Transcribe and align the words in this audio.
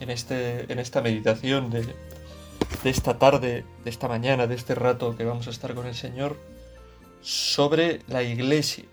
en, 0.00 0.10
este, 0.10 0.70
en 0.72 0.78
esta 0.78 1.00
meditación 1.00 1.70
de, 1.70 1.82
de 1.82 2.90
esta 2.90 3.18
tarde, 3.18 3.64
de 3.84 3.90
esta 3.90 4.08
mañana, 4.08 4.46
de 4.46 4.54
este 4.54 4.74
rato 4.74 5.16
que 5.16 5.24
vamos 5.24 5.46
a 5.46 5.50
estar 5.50 5.74
con 5.74 5.86
el 5.86 5.94
Señor, 5.94 6.36
sobre 7.20 8.00
la 8.08 8.22
iglesia, 8.22 8.84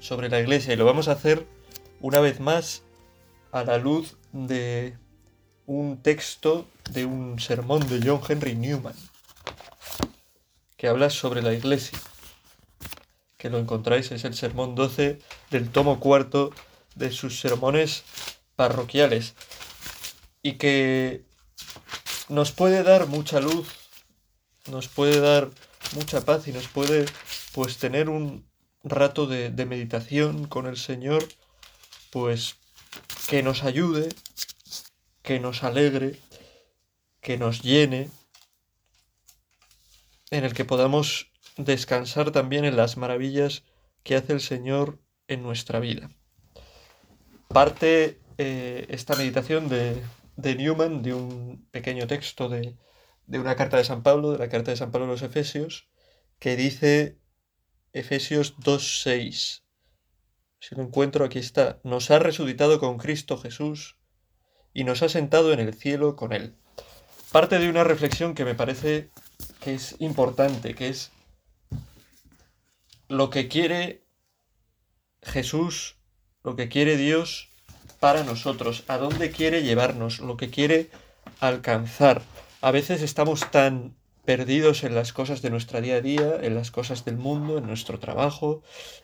sobre 0.00 0.28
la 0.28 0.40
iglesia. 0.40 0.74
Y 0.74 0.76
lo 0.76 0.84
vamos 0.84 1.08
a 1.08 1.12
hacer 1.12 1.46
una 2.00 2.20
vez 2.20 2.40
más 2.40 2.82
a 3.52 3.64
la 3.64 3.78
luz 3.78 4.16
de 4.32 4.96
un 5.66 6.02
texto 6.02 6.66
de 6.90 7.06
un 7.06 7.38
sermón 7.38 7.86
de 7.88 8.00
John 8.04 8.20
Henry 8.28 8.54
Newman, 8.54 8.94
que 10.76 10.88
habla 10.88 11.08
sobre 11.10 11.40
la 11.40 11.54
iglesia, 11.54 11.98
que 13.38 13.50
lo 13.50 13.58
encontráis, 13.58 14.10
es 14.12 14.24
el 14.24 14.34
sermón 14.34 14.74
12 14.74 15.18
del 15.50 15.70
tomo 15.70 16.00
cuarto 16.00 16.52
de 16.94 17.10
sus 17.10 17.40
sermones 17.40 18.04
parroquiales, 18.56 19.34
y 20.44 20.52
que 20.52 21.24
nos 22.28 22.52
puede 22.52 22.82
dar 22.82 23.06
mucha 23.06 23.40
luz, 23.40 23.66
nos 24.70 24.88
puede 24.88 25.18
dar 25.18 25.50
mucha 25.94 26.20
paz 26.20 26.46
y 26.46 26.52
nos 26.52 26.68
puede 26.68 27.06
pues 27.54 27.78
tener 27.78 28.10
un 28.10 28.46
rato 28.84 29.26
de, 29.26 29.50
meditación 29.64 30.46
con 30.46 30.66
el 30.66 30.76
Señor, 30.76 31.26
pues 32.10 32.56
que 33.26 33.42
nos 33.42 33.64
ayude, 33.64 34.10
que 35.22 35.40
nos 35.40 35.64
alegre, 35.64 36.18
que 37.22 37.38
nos 37.38 37.62
llene, 37.62 38.10
en 40.30 40.44
el 40.44 40.52
que 40.52 40.66
podamos 40.66 41.30
descansar 41.56 42.32
también 42.32 42.66
en 42.66 42.76
las 42.76 42.98
maravillas 42.98 43.62
que 44.02 44.14
hace 44.14 44.34
el 44.34 44.42
Señor 44.42 44.98
en 45.26 45.42
nuestra 45.42 45.80
vida. 45.80 46.10
Parte 47.48 48.20
eh, 48.36 48.84
esta 48.90 49.16
meditación 49.16 49.70
de, 49.70 50.02
de 50.36 50.54
Newman 50.54 51.02
de 51.02 51.14
un 51.14 51.66
pequeño 51.70 52.06
texto 52.06 52.48
de, 52.48 52.76
de 53.26 53.38
una 53.38 53.56
carta 53.56 53.76
de 53.76 53.84
San 53.84 54.02
Pablo, 54.02 54.32
de 54.32 54.38
la 54.38 54.48
carta 54.48 54.70
de 54.70 54.76
San 54.76 54.90
Pablo 54.90 55.06
a 55.06 55.10
los 55.10 55.22
Efesios, 55.22 55.88
que 56.38 56.56
dice 56.56 57.18
Efesios 57.92 58.56
2.6. 58.58 59.62
Si 60.60 60.74
lo 60.74 60.82
encuentro, 60.82 61.24
aquí 61.24 61.38
está. 61.38 61.80
Nos 61.84 62.10
ha 62.10 62.18
resucitado 62.18 62.80
con 62.80 62.98
Cristo 62.98 63.38
Jesús 63.38 63.96
y 64.72 64.84
nos 64.84 65.02
ha 65.02 65.08
sentado 65.08 65.52
en 65.52 65.60
el 65.60 65.74
cielo 65.74 66.16
con 66.16 66.32
Él. 66.32 66.56
Parte 67.30 67.58
de 67.58 67.68
una 67.68 67.84
reflexión 67.84 68.34
que 68.34 68.44
me 68.44 68.54
parece 68.54 69.10
que 69.60 69.74
es 69.74 69.96
importante, 70.00 70.74
que 70.74 70.88
es 70.88 71.12
lo 73.08 73.30
que 73.30 73.48
quiere 73.48 74.04
Jesús, 75.22 75.96
lo 76.42 76.56
que 76.56 76.68
quiere 76.68 76.96
Dios 76.96 77.50
para 78.04 78.22
nosotros, 78.22 78.84
a 78.86 78.98
dónde 78.98 79.30
quiere 79.30 79.62
llevarnos, 79.62 80.20
lo 80.20 80.36
que 80.36 80.50
quiere 80.50 80.90
alcanzar. 81.40 82.20
A 82.60 82.70
veces 82.70 83.00
estamos 83.00 83.50
tan 83.50 83.96
perdidos 84.26 84.84
en 84.84 84.94
las 84.94 85.14
cosas 85.14 85.40
de 85.40 85.48
nuestra 85.48 85.80
día 85.80 85.94
a 85.94 86.00
día, 86.02 86.36
en 86.42 86.54
las 86.54 86.70
cosas 86.70 87.06
del 87.06 87.16
mundo, 87.16 87.56
en 87.56 87.66
nuestro 87.66 87.98
trabajo, 87.98 88.62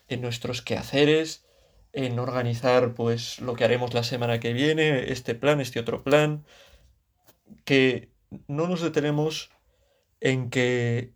en 0.09 0.21
nuestros 0.21 0.60
quehaceres, 0.60 1.47
en 1.94 2.19
organizar 2.19 2.93
pues 2.93 3.41
lo 3.41 3.55
que 3.55 3.65
haremos 3.65 3.94
la 3.94 4.03
semana 4.03 4.39
que 4.39 4.53
viene, 4.53 5.10
este 5.10 5.34
plan, 5.34 5.62
este 5.62 5.81
otro 5.81 6.05
plan, 6.05 6.44
que 7.65 8.10
no 8.49 8.69
nos 8.69 8.83
detenemos 8.83 9.49
en 10.21 10.50
que 10.50 11.15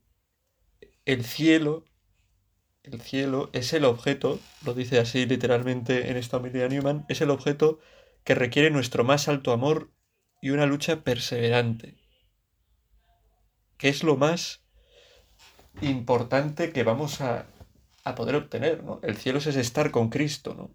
el 1.05 1.23
cielo, 1.23 1.84
el 2.84 3.00
cielo 3.00 3.49
es 3.53 3.72
el 3.72 3.87
objeto, 3.87 4.39
lo 4.65 4.75
dice 4.75 4.99
así 4.99 5.25
literalmente 5.25 6.11
en 6.11 6.19
esta 6.19 6.37
homilía 6.37 6.69
Newman, 6.69 7.06
es 7.09 7.22
el 7.22 7.31
objeto 7.31 7.81
que 8.25 8.34
requiere 8.34 8.71
nuestro 8.71 9.05
más 9.05 9.27
alto 9.27 9.53
amor 9.53 9.91
y 10.43 10.50
una 10.50 10.67
lucha 10.67 11.03
perseverante. 11.03 11.97
Que 13.78 13.89
es 13.89 14.03
lo 14.05 14.17
más 14.17 14.62
importante 15.81 16.73
que 16.73 16.84
vamos 16.84 17.23
a, 17.23 17.47
a 18.05 18.15
poder 18.15 18.37
obtener, 18.37 18.84
¿no? 18.84 19.00
El 19.03 19.17
cielo 19.17 19.39
es 19.39 19.47
estar 19.47 19.91
con 19.91 20.11
Cristo, 20.11 20.55
¿no? 20.55 20.71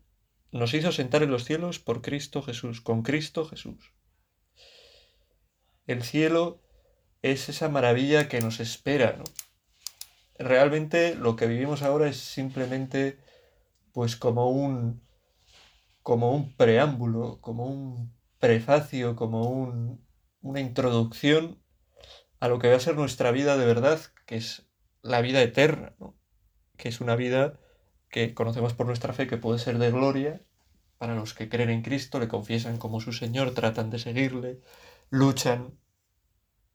Nos 0.51 0.73
hizo 0.73 0.91
sentar 0.91 1.21
en 1.21 1.29
los 1.29 1.45
cielos 1.45 1.77
por 1.77 2.01
Cristo 2.01 2.41
Jesús, 2.41 2.81
con 2.81 3.03
Cristo 3.03 3.45
Jesús. 3.45 3.93
El 5.85 6.01
cielo 6.01 6.59
es 7.21 7.49
esa 7.49 7.69
maravilla 7.69 8.27
que 8.27 8.41
nos 8.41 8.59
espera, 8.59 9.15
¿no? 9.15 9.25
Realmente 10.39 11.15
lo 11.15 11.35
que 11.35 11.47
vivimos 11.47 11.83
ahora 11.83 12.07
es 12.07 12.17
simplemente 12.17 13.19
pues 13.91 14.15
como 14.15 14.49
un 14.49 15.01
como 16.01 16.31
un 16.31 16.55
preámbulo, 16.55 17.39
como 17.41 17.65
un 17.67 18.17
prefacio, 18.39 19.15
como 19.15 19.49
un, 19.49 20.03
una 20.41 20.59
introducción 20.59 21.61
a 22.39 22.47
lo 22.47 22.57
que 22.57 22.69
va 22.69 22.77
a 22.77 22.79
ser 22.79 22.95
nuestra 22.95 23.31
vida 23.31 23.57
de 23.57 23.65
verdad, 23.65 23.99
que 24.25 24.37
es 24.37 24.65
la 25.03 25.21
vida 25.21 25.41
eterna, 25.41 25.93
que 26.77 26.89
es 26.89 27.01
una 27.01 27.15
vida 27.15 27.59
que 28.09 28.33
conocemos 28.33 28.73
por 28.73 28.87
nuestra 28.87 29.13
fe 29.13 29.27
que 29.27 29.37
puede 29.37 29.59
ser 29.59 29.77
de 29.77 29.91
gloria 29.91 30.41
para 30.97 31.15
los 31.15 31.33
que 31.33 31.47
creen 31.47 31.69
en 31.69 31.81
Cristo, 31.81 32.19
le 32.19 32.27
confiesan 32.27 32.77
como 32.77 33.01
su 33.01 33.13
Señor, 33.13 33.53
tratan 33.53 33.89
de 33.89 33.99
seguirle, 33.99 34.61
luchan, 35.09 35.77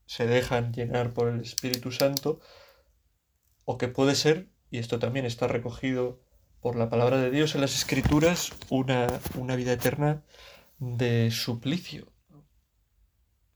se 0.06 0.26
dejan 0.26 0.72
llenar 0.72 1.12
por 1.12 1.28
el 1.28 1.40
Espíritu 1.40 1.92
Santo, 1.92 2.40
o 3.64 3.78
que 3.78 3.88
puede 3.88 4.14
ser, 4.14 4.48
y 4.70 4.78
esto 4.78 4.98
también 4.98 5.26
está 5.26 5.46
recogido 5.46 6.20
por 6.60 6.76
la 6.76 6.88
palabra 6.88 7.18
de 7.18 7.30
Dios 7.30 7.54
en 7.54 7.60
las 7.60 7.76
Escrituras, 7.76 8.52
una, 8.70 9.20
una 9.36 9.56
vida 9.56 9.72
eterna 9.72 10.22
de 10.78 11.30
suplicio 11.30 12.12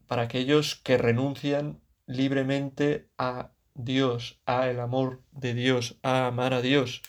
para 0.07 0.23
aquellos 0.23 0.77
que 0.77 0.99
renuncian 0.99 1.81
libremente 2.07 3.09
a 3.19 3.53
Dios, 3.75 4.41
a 4.47 4.69
el 4.69 4.81
amor 4.81 5.23
de 5.31 5.55
Dios, 5.55 5.99
a 6.03 6.27
amar 6.27 6.55
a 6.55 6.63
Dios, 6.63 7.03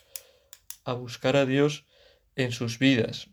a 0.84 0.94
buscar 0.94 1.36
a 1.36 1.46
Dios 1.46 1.88
en 2.36 2.52
sus 2.52 2.78
vidas. 2.78 3.30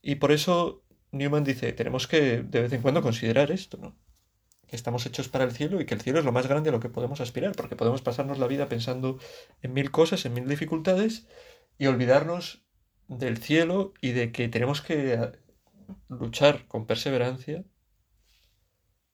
Y 0.00 0.16
por 0.16 0.32
eso 0.32 0.84
Newman 1.10 1.44
dice, 1.44 1.72
tenemos 1.72 2.06
que 2.06 2.42
de 2.42 2.62
vez 2.62 2.72
en 2.72 2.82
cuando 2.82 3.02
considerar 3.02 3.50
esto, 3.50 3.76
¿no? 3.76 3.96
Que 4.66 4.76
estamos 4.76 5.06
hechos 5.06 5.28
para 5.28 5.44
el 5.44 5.52
cielo 5.52 5.80
y 5.80 5.86
que 5.86 5.94
el 5.94 6.00
cielo 6.00 6.18
es 6.18 6.24
lo 6.24 6.32
más 6.32 6.46
grande 6.46 6.70
a 6.70 6.72
lo 6.72 6.80
que 6.80 6.88
podemos 6.88 7.20
aspirar, 7.20 7.52
porque 7.52 7.76
podemos 7.76 8.02
pasarnos 8.02 8.38
la 8.38 8.46
vida 8.46 8.68
pensando 8.68 9.18
en 9.62 9.72
mil 9.72 9.90
cosas, 9.90 10.24
en 10.24 10.34
mil 10.34 10.48
dificultades 10.48 11.26
y 11.78 11.86
olvidarnos 11.86 12.64
del 13.08 13.38
cielo 13.38 13.92
y 14.00 14.12
de 14.12 14.32
que 14.32 14.48
tenemos 14.48 14.80
que 14.80 15.14
eh, 15.14 15.32
luchar 16.08 16.66
con 16.66 16.86
perseverancia 16.86 17.64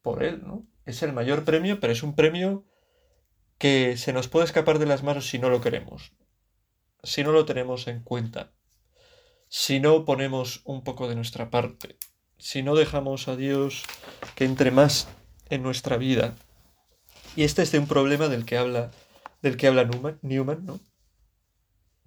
por 0.03 0.23
él, 0.23 0.43
¿no? 0.47 0.67
Es 0.87 1.03
el 1.03 1.13
mayor 1.13 1.45
premio, 1.45 1.81
pero 1.81 1.93
es 1.93 2.03
un 2.03 2.15
premio 2.15 2.65
que 3.59 3.97
se 3.97 4.13
nos 4.13 4.29
puede 4.29 4.47
escapar 4.47 4.79
de 4.79 4.87
las 4.87 5.03
manos 5.03 5.29
si 5.29 5.39
no 5.39 5.51
lo 5.51 5.61
queremos, 5.61 6.15
si 7.03 7.23
no 7.23 7.33
lo 7.33 7.45
tenemos 7.45 7.87
en 7.89 8.03
cuenta, 8.03 8.53
si 9.49 9.81
no 9.81 10.05
ponemos 10.05 10.63
un 10.65 10.83
poco 10.83 11.09
de 11.09 11.17
nuestra 11.17 11.51
parte, 11.51 11.97
si 12.39 12.63
no 12.63 12.75
dejamos 12.75 13.29
a 13.29 13.37
Dios 13.37 13.83
que 14.35 14.47
entre 14.47 14.71
más 14.71 15.09
en 15.51 15.63
nuestra 15.63 15.97
vida. 15.97 16.35
Y 17.37 17.45
este 17.45 17.63
es 17.63 17.73
de 17.73 17.79
un 17.79 17.87
problema 17.87 18.29
del 18.29 18.45
que 18.45 18.57
habla, 18.57 18.91
del 19.43 19.57
que 19.57 19.67
habla 19.67 19.85
Newman, 19.85 20.19
Newman, 20.23 20.65
¿no? 20.65 20.81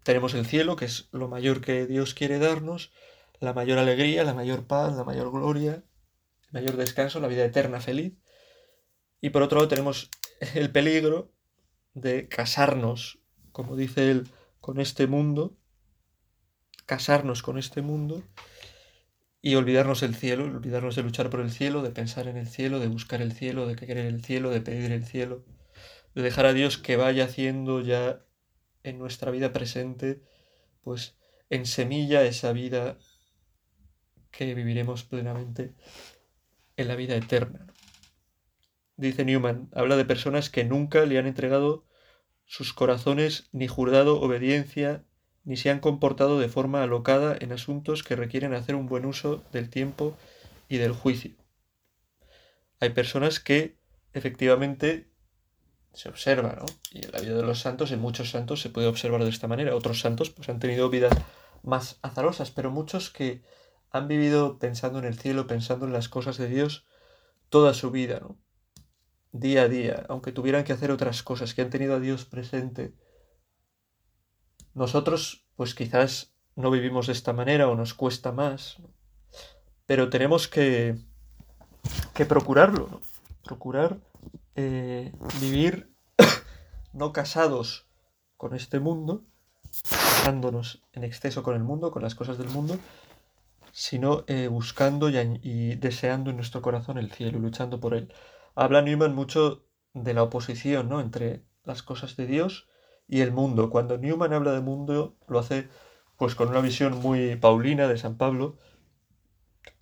Tenemos 0.03 0.33
el 0.33 0.45
cielo, 0.45 0.75
que 0.75 0.85
es 0.85 1.07
lo 1.11 1.27
mayor 1.29 1.61
que 1.61 1.85
Dios 1.85 2.13
quiere 2.13 2.39
darnos, 2.39 2.91
la 3.39 3.53
mayor 3.53 3.77
alegría, 3.77 4.23
la 4.23 4.33
mayor 4.33 4.65
paz, 4.67 4.95
la 4.95 5.03
mayor 5.03 5.31
gloria, 5.31 5.83
el 6.43 6.51
mayor 6.51 6.75
descanso, 6.75 7.19
la 7.19 7.27
vida 7.27 7.45
eterna 7.45 7.79
feliz. 7.79 8.13
Y 9.21 9.29
por 9.29 9.43
otro 9.43 9.59
lado 9.59 9.69
tenemos 9.69 10.09
el 10.55 10.71
peligro 10.71 11.31
de 11.93 12.27
casarnos, 12.27 13.19
como 13.51 13.75
dice 13.75 14.11
él, 14.11 14.29
con 14.59 14.79
este 14.79 15.07
mundo, 15.07 15.57
casarnos 16.85 17.41
con 17.41 17.57
este 17.57 17.81
mundo 17.81 18.23
y 19.45 19.55
olvidarnos 19.55 19.99
del 19.99 20.15
cielo, 20.15 20.45
olvidarnos 20.45 20.95
de 20.95 21.03
luchar 21.03 21.29
por 21.29 21.41
el 21.41 21.51
cielo, 21.51 21.81
de 21.81 21.91
pensar 21.91 22.29
en 22.29 22.37
el 22.37 22.47
cielo, 22.47 22.79
de 22.79 22.87
buscar 22.87 23.21
el 23.21 23.33
cielo, 23.33 23.67
de 23.67 23.75
querer 23.75 24.05
el 24.05 24.23
cielo, 24.23 24.49
de 24.49 24.61
pedir 24.61 24.93
el 24.93 25.05
cielo, 25.05 25.43
de 26.15 26.21
dejar 26.21 26.45
a 26.45 26.53
Dios 26.53 26.77
que 26.77 26.95
vaya 26.95 27.25
haciendo 27.25 27.81
ya 27.81 28.21
en 28.83 28.97
nuestra 28.97 29.31
vida 29.31 29.51
presente, 29.51 30.21
pues 30.81 31.17
en 31.49 31.65
semilla 31.65 32.23
esa 32.23 32.53
vida 32.53 32.97
que 34.31 34.55
viviremos 34.55 35.03
plenamente 35.03 35.73
en 36.77 36.87
la 36.87 36.95
vida 36.95 37.17
eterna. 37.17 37.67
dice 38.95 39.25
Newman, 39.25 39.67
habla 39.73 39.97
de 39.97 40.05
personas 40.05 40.49
que 40.49 40.63
nunca 40.63 41.05
le 41.05 41.19
han 41.19 41.27
entregado 41.27 41.85
sus 42.45 42.71
corazones 42.71 43.49
ni 43.51 43.67
jurado 43.67 44.21
obediencia, 44.21 45.03
ni 45.43 45.57
se 45.57 45.69
han 45.69 45.79
comportado 45.79 46.39
de 46.39 46.49
forma 46.49 46.83
alocada 46.83 47.35
en 47.39 47.51
asuntos 47.51 48.03
que 48.03 48.15
requieren 48.15 48.53
hacer 48.53 48.75
un 48.75 48.87
buen 48.87 49.05
uso 49.05 49.43
del 49.51 49.69
tiempo 49.69 50.15
y 50.69 50.77
del 50.77 50.93
juicio. 50.93 51.31
Hay 52.79 52.89
personas 52.91 53.39
que 53.39 53.77
efectivamente 54.13 55.09
se 55.93 56.09
observa, 56.09 56.57
¿no? 56.59 56.65
Y 56.91 57.05
en 57.05 57.11
la 57.11 57.19
vida 57.19 57.35
de 57.35 57.43
los 57.43 57.59
santos, 57.59 57.91
en 57.91 58.01
muchos 58.01 58.31
santos 58.31 58.61
se 58.61 58.69
puede 58.69 58.87
observar 58.87 59.23
de 59.23 59.29
esta 59.29 59.47
manera. 59.47 59.75
Otros 59.75 59.99
santos 59.99 60.29
pues 60.29 60.49
han 60.49 60.59
tenido 60.59 60.89
vidas 60.89 61.13
más 61.61 61.99
azarosas, 62.01 62.51
pero 62.51 62.71
muchos 62.71 63.09
que 63.09 63.43
han 63.91 64.07
vivido 64.07 64.57
pensando 64.57 64.99
en 64.99 65.05
el 65.05 65.17
cielo, 65.17 65.47
pensando 65.47 65.85
en 65.85 65.93
las 65.93 66.09
cosas 66.09 66.37
de 66.37 66.47
Dios 66.47 66.85
toda 67.49 67.73
su 67.73 67.91
vida, 67.91 68.19
¿no? 68.19 68.37
Día 69.31 69.63
a 69.63 69.67
día, 69.67 70.05
aunque 70.09 70.31
tuvieran 70.31 70.63
que 70.63 70.73
hacer 70.73 70.91
otras 70.91 71.23
cosas, 71.23 71.53
que 71.53 71.61
han 71.61 71.69
tenido 71.69 71.95
a 71.95 71.99
Dios 71.99 72.25
presente. 72.25 72.93
Nosotros, 74.73 75.45
pues 75.55 75.75
quizás 75.75 76.33
no 76.55 76.71
vivimos 76.71 77.07
de 77.07 77.13
esta 77.13 77.33
manera 77.33 77.69
o 77.69 77.75
nos 77.75 77.93
cuesta 77.93 78.31
más, 78.31 78.77
pero 79.85 80.09
tenemos 80.09 80.47
que, 80.47 80.97
que 82.13 82.25
procurarlo, 82.25 82.87
¿no? 82.89 83.01
Procurar 83.43 83.99
eh, 84.55 85.11
vivir 85.41 85.93
no 86.93 87.11
casados 87.11 87.87
con 88.37 88.55
este 88.55 88.79
mundo, 88.79 89.23
casándonos 89.89 90.83
en 90.93 91.03
exceso 91.03 91.43
con 91.43 91.55
el 91.55 91.63
mundo, 91.63 91.91
con 91.91 92.03
las 92.03 92.15
cosas 92.15 92.37
del 92.37 92.49
mundo, 92.49 92.77
sino 93.71 94.23
eh, 94.27 94.47
buscando 94.47 95.09
y, 95.09 95.75
deseando 95.75 96.29
en 96.29 96.37
nuestro 96.37 96.61
corazón 96.61 96.97
el 96.97 97.11
cielo 97.11 97.39
y 97.39 97.41
luchando 97.41 97.79
por 97.79 97.95
él. 97.95 98.13
Habla 98.55 98.81
Newman 98.83 99.15
mucho 99.15 99.65
de 99.93 100.13
la 100.13 100.23
oposición 100.23 100.89
¿no? 100.89 101.01
entre 101.01 101.43
las 101.63 101.81
cosas 101.81 102.15
de 102.15 102.27
Dios 102.27 102.67
y 103.13 103.21
el 103.21 103.31
mundo. 103.31 103.69
Cuando 103.69 103.99
Newman 103.99 104.33
habla 104.33 104.53
de 104.53 104.61
mundo, 104.61 105.15
lo 105.27 105.37
hace 105.37 105.69
pues 106.17 106.33
con 106.33 106.49
una 106.49 106.61
visión 106.61 106.99
muy 106.99 107.35
paulina 107.35 107.87
de 107.87 107.99
San 107.99 108.17
Pablo, 108.17 108.57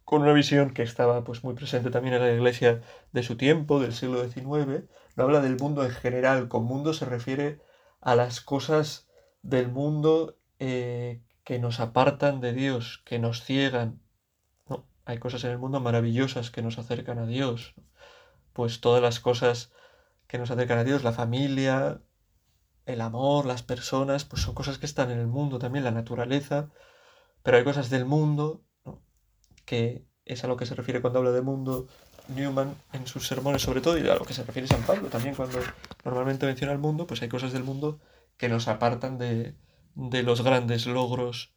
con 0.04 0.24
una 0.24 0.34
visión 0.34 0.74
que 0.74 0.84
estaba 0.84 1.24
pues 1.24 1.42
muy 1.42 1.54
presente 1.54 1.92
también 1.92 2.16
en 2.16 2.24
la 2.24 2.34
iglesia 2.34 2.82
de 3.14 3.24
su 3.24 3.38
tiempo, 3.38 3.80
del 3.80 3.94
siglo 3.94 4.28
XIX, 4.28 4.84
no 5.16 5.24
habla 5.24 5.40
del 5.40 5.56
mundo 5.56 5.86
en 5.86 5.92
general, 5.92 6.50
con 6.50 6.66
mundo 6.66 6.94
se 6.94 7.06
refiere 7.06 7.62
a 8.02 8.16
las 8.16 8.42
cosas 8.42 9.08
del 9.44 9.70
mundo 9.70 10.38
eh, 10.60 11.22
que 11.46 11.58
nos 11.58 11.80
apartan 11.80 12.42
de 12.42 12.52
Dios, 12.52 13.02
que 13.06 13.18
nos 13.18 13.46
ciegan. 13.46 14.02
No, 14.68 14.86
hay 15.06 15.20
cosas 15.20 15.46
en 15.46 15.52
el 15.52 15.58
mundo 15.58 15.80
maravillosas 15.80 16.52
que 16.52 16.62
nos 16.62 16.78
acercan 16.78 17.18
a 17.18 17.26
Dios. 17.26 17.76
Pues 18.52 18.82
todas 18.82 19.02
las 19.02 19.22
cosas 19.22 19.72
que 20.28 20.38
nos 20.38 20.52
acercan 20.52 20.80
a 20.80 20.84
Dios, 20.84 21.06
la 21.06 21.14
familia, 21.14 22.02
el 22.92 23.02
amor, 23.02 23.46
las 23.46 23.64
personas, 23.64 24.26
pues 24.26 24.42
son 24.44 24.56
cosas 24.56 24.78
que 24.78 24.86
están 24.86 25.12
en 25.12 25.20
el 25.20 25.28
mundo 25.28 25.60
también, 25.60 25.84
la 25.84 25.92
naturaleza, 25.92 26.70
pero 27.44 27.58
hay 27.58 27.64
cosas 27.64 27.90
del 27.90 28.06
mundo 28.06 28.64
que 29.66 30.06
es 30.26 30.44
a 30.44 30.48
lo 30.48 30.58
que 30.58 30.66
se 30.66 30.76
refiere 30.76 31.02
cuando 31.02 31.20
habla 31.20 31.32
de 31.32 31.42
mundo 31.42 31.88
Newman 32.28 32.76
en 32.94 33.08
sus 33.08 33.28
sermones 33.28 33.62
sobre 33.62 33.82
todo 33.82 33.98
y 33.98 34.08
a 34.08 34.16
lo 34.16 34.26
que 34.26 34.34
se 34.34 34.44
refiere 34.44 34.68
San 34.68 34.84
Pablo 34.84 35.08
también 35.10 35.36
cuando 35.36 35.60
normalmente 36.06 36.46
menciona 36.46 36.74
el 36.74 36.80
mundo, 36.80 37.08
pues 37.08 37.22
hay 37.22 37.30
cosas 37.30 37.54
del 37.54 37.64
mundo 37.64 38.00
que 38.38 38.50
nos 38.50 38.68
apartan 38.68 39.18
de, 39.18 39.56
los 39.96 40.42
grandes 40.44 40.86
logros 40.88 41.54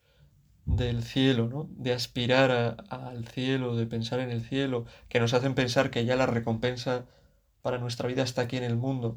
del 0.66 1.02
cielo, 1.02 1.48
¿no? 1.48 1.68
de 1.70 1.92
aspirar 1.92 2.84
al 2.88 3.26
cielo, 3.28 3.76
de 3.76 3.86
pensar 3.86 4.20
en 4.20 4.30
el 4.30 4.42
cielo, 4.42 4.86
que 5.08 5.20
nos 5.20 5.34
hacen 5.34 5.54
pensar 5.54 5.90
que 5.90 6.04
ya 6.04 6.16
la 6.16 6.26
recompensa 6.26 7.06
para 7.62 7.78
nuestra 7.78 8.08
vida 8.08 8.22
está 8.22 8.42
aquí 8.42 8.56
en 8.56 8.64
el 8.64 8.76
mundo, 8.76 9.16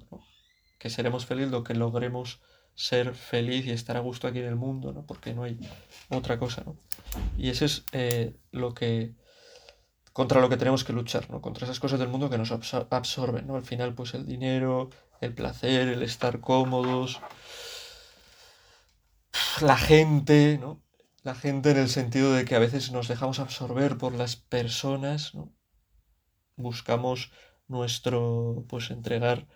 que 0.78 0.90
seremos 0.90 1.26
felices 1.26 1.52
lo 1.52 1.64
que 1.64 1.74
logremos 1.74 2.42
ser 2.76 3.16
feliz 3.16 3.66
y 3.66 3.72
estar 3.72 3.98
a 3.98 4.02
gusto 4.02 4.28
aquí 4.28 4.40
en 4.40 4.46
el 4.46 4.56
mundo, 4.56 4.94
¿no? 4.94 5.06
porque 5.06 5.34
no 5.34 5.44
hay 5.44 5.60
otra 6.10 6.38
cosa. 6.38 6.64
¿no? 6.66 6.78
Y 7.38 7.50
eso 7.50 7.66
es 7.66 7.84
eh, 7.92 8.36
lo 8.52 8.74
que 8.74 9.16
contra 10.18 10.42
lo 10.42 10.50
que 10.50 10.58
tenemos 10.58 10.84
que 10.84 10.94
luchar, 10.94 11.30
¿no? 11.30 11.42
Contra 11.42 11.66
esas 11.66 11.80
cosas 11.80 12.00
del 12.00 12.08
mundo 12.08 12.28
que 12.28 12.40
nos 12.40 12.52
absorben, 12.52 13.46
¿no? 13.46 13.56
Al 13.56 13.64
final, 13.64 13.94
pues 13.94 14.16
el 14.16 14.26
dinero, 14.26 14.90
el 15.22 15.32
placer, 15.36 15.90
el 15.90 16.02
estar 16.02 16.40
cómodos, 16.40 17.22
la 19.62 19.78
gente, 19.78 20.58
¿no? 20.60 20.82
La 21.22 21.36
gente 21.36 21.70
en 21.70 21.78
el 21.78 21.88
sentido 21.88 22.34
de 22.34 22.46
que 22.46 22.56
a 22.56 22.60
veces 22.60 22.92
nos 22.92 23.08
dejamos 23.08 23.38
absorber 23.38 24.00
por 24.00 24.14
las 24.16 24.36
personas, 24.36 25.36
¿no? 25.36 25.54
Buscamos 26.56 27.32
nuestro, 27.68 28.66
pues 28.68 28.90
entregar 28.90 29.48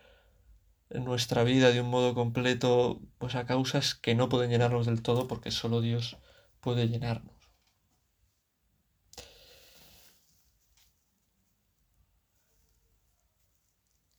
nuestra 0.93 1.43
vida 1.43 1.71
de 1.71 1.81
un 1.81 1.89
modo 1.89 2.13
completo, 2.13 3.01
pues 3.17 3.35
a 3.35 3.45
causas 3.45 3.95
que 3.95 4.15
no 4.15 4.29
pueden 4.29 4.51
llenarnos 4.51 4.85
del 4.85 5.01
todo 5.01 5.27
porque 5.27 5.51
solo 5.51 5.81
Dios 5.81 6.17
puede 6.61 6.87
llenarnos. 6.87 7.41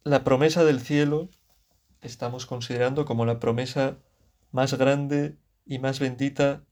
la 0.05 0.25
promesa 0.25 0.65
del 0.65 0.81
cielo 0.81 1.31
estamos 2.01 2.47
considerando 2.47 3.05
como 3.05 3.25
la 3.25 3.39
promesa 3.39 3.99
más 4.51 4.75
grande 4.75 5.39
y 5.65 5.79
más 5.79 6.01
bendita 6.01 6.65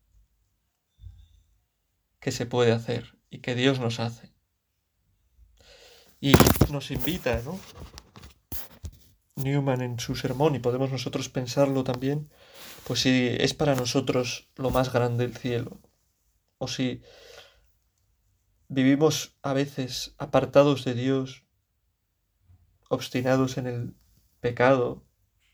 que 2.18 2.32
se 2.32 2.46
puede 2.46 2.72
hacer 2.72 3.18
y 3.30 3.38
que 3.38 3.54
Dios 3.54 3.78
nos 3.78 4.00
hace. 4.00 4.32
Y 6.20 6.34
nos 6.70 6.90
invita, 6.90 7.40
¿no? 7.44 7.58
Newman 9.42 9.82
en 9.82 9.98
su 9.98 10.14
sermón, 10.14 10.54
y 10.54 10.58
podemos 10.58 10.90
nosotros 10.90 11.28
pensarlo 11.28 11.84
también, 11.84 12.30
pues 12.86 13.00
si 13.00 13.28
es 13.38 13.54
para 13.54 13.74
nosotros 13.74 14.48
lo 14.56 14.70
más 14.70 14.92
grande 14.92 15.24
el 15.24 15.36
cielo, 15.36 15.80
o 16.58 16.68
si 16.68 17.02
vivimos 18.68 19.36
a 19.42 19.52
veces 19.52 20.14
apartados 20.18 20.84
de 20.84 20.94
Dios, 20.94 21.44
obstinados 22.88 23.58
en 23.58 23.66
el 23.66 23.94
pecado, 24.40 25.04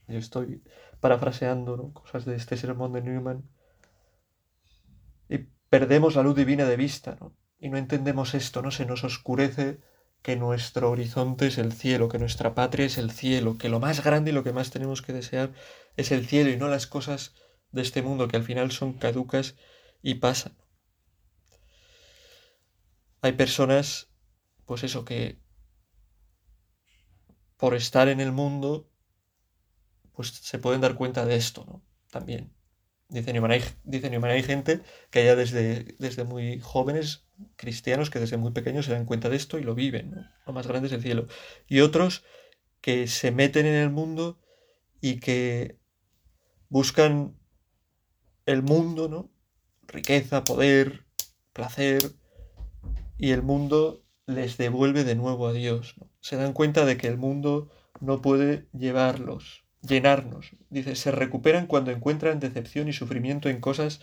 yo 0.08 0.18
estoy 0.18 0.62
parafraseando 1.00 1.92
cosas 1.92 2.24
de 2.24 2.36
este 2.36 2.56
sermón 2.56 2.92
de 2.92 3.02
Newman, 3.02 3.48
y 5.28 5.38
perdemos 5.68 6.14
la 6.14 6.22
luz 6.22 6.36
divina 6.36 6.64
de 6.66 6.76
vista, 6.76 7.16
¿no? 7.20 7.34
y 7.58 7.68
no 7.68 7.78
entendemos 7.78 8.34
esto, 8.34 8.62
no 8.62 8.70
se 8.70 8.86
nos 8.86 9.04
oscurece 9.04 9.80
que 10.26 10.34
nuestro 10.34 10.90
horizonte 10.90 11.46
es 11.46 11.56
el 11.56 11.72
cielo, 11.72 12.08
que 12.08 12.18
nuestra 12.18 12.52
patria 12.52 12.84
es 12.86 12.98
el 12.98 13.12
cielo, 13.12 13.58
que 13.58 13.68
lo 13.68 13.78
más 13.78 14.02
grande 14.02 14.32
y 14.32 14.34
lo 14.34 14.42
que 14.42 14.52
más 14.52 14.70
tenemos 14.70 15.00
que 15.00 15.12
desear 15.12 15.52
es 15.96 16.10
el 16.10 16.26
cielo 16.26 16.50
y 16.50 16.56
no 16.56 16.66
las 16.66 16.88
cosas 16.88 17.36
de 17.70 17.82
este 17.82 18.02
mundo 18.02 18.26
que 18.26 18.36
al 18.36 18.42
final 18.42 18.72
son 18.72 18.94
caducas 18.94 19.54
y 20.02 20.14
pasan. 20.14 20.56
Hay 23.22 23.34
personas, 23.34 24.08
pues 24.64 24.82
eso, 24.82 25.04
que 25.04 25.38
por 27.56 27.76
estar 27.76 28.08
en 28.08 28.18
el 28.18 28.32
mundo, 28.32 28.90
pues 30.12 30.30
se 30.30 30.58
pueden 30.58 30.80
dar 30.80 30.96
cuenta 30.96 31.24
de 31.24 31.36
esto, 31.36 31.64
¿no? 31.66 31.84
También. 32.10 32.55
Dice 33.08 33.32
Newman, 33.32 33.52
hay, 33.52 33.62
dice 33.84 34.08
hay 34.08 34.42
gente 34.42 34.80
que 35.10 35.24
ya 35.24 35.36
desde, 35.36 35.94
desde 35.98 36.24
muy 36.24 36.58
jóvenes, 36.60 37.24
cristianos, 37.54 38.10
que 38.10 38.18
desde 38.18 38.36
muy 38.36 38.50
pequeños 38.50 38.86
se 38.86 38.92
dan 38.92 39.04
cuenta 39.04 39.28
de 39.28 39.36
esto 39.36 39.58
y 39.58 39.62
lo 39.62 39.76
viven, 39.76 40.10
¿no? 40.10 40.28
Lo 40.46 40.52
más 40.52 40.66
grande 40.66 40.88
es 40.88 40.92
el 40.92 41.02
cielo. 41.02 41.28
Y 41.68 41.80
otros 41.80 42.24
que 42.80 43.06
se 43.06 43.30
meten 43.30 43.66
en 43.66 43.74
el 43.74 43.90
mundo 43.90 44.40
y 45.00 45.20
que 45.20 45.78
buscan 46.68 47.36
el 48.44 48.62
mundo, 48.62 49.08
¿no? 49.08 49.30
Riqueza, 49.86 50.42
poder, 50.42 51.06
placer, 51.52 52.02
y 53.18 53.30
el 53.30 53.42
mundo 53.42 54.04
les 54.26 54.56
devuelve 54.56 55.04
de 55.04 55.14
nuevo 55.14 55.46
a 55.46 55.52
Dios. 55.52 55.94
Se 56.20 56.36
dan 56.36 56.52
cuenta 56.52 56.84
de 56.84 56.96
que 56.96 57.06
el 57.06 57.18
mundo 57.18 57.70
no 58.00 58.20
puede 58.20 58.68
llevarlos, 58.72 59.64
llenarnos. 59.86 60.50
Dice, 60.70 60.96
se 60.96 61.10
recuperan 61.10 61.66
cuando 61.66 61.90
encuentran 61.90 62.40
decepción 62.40 62.88
y 62.88 62.92
sufrimiento 62.92 63.48
en 63.48 63.60
cosas 63.60 64.00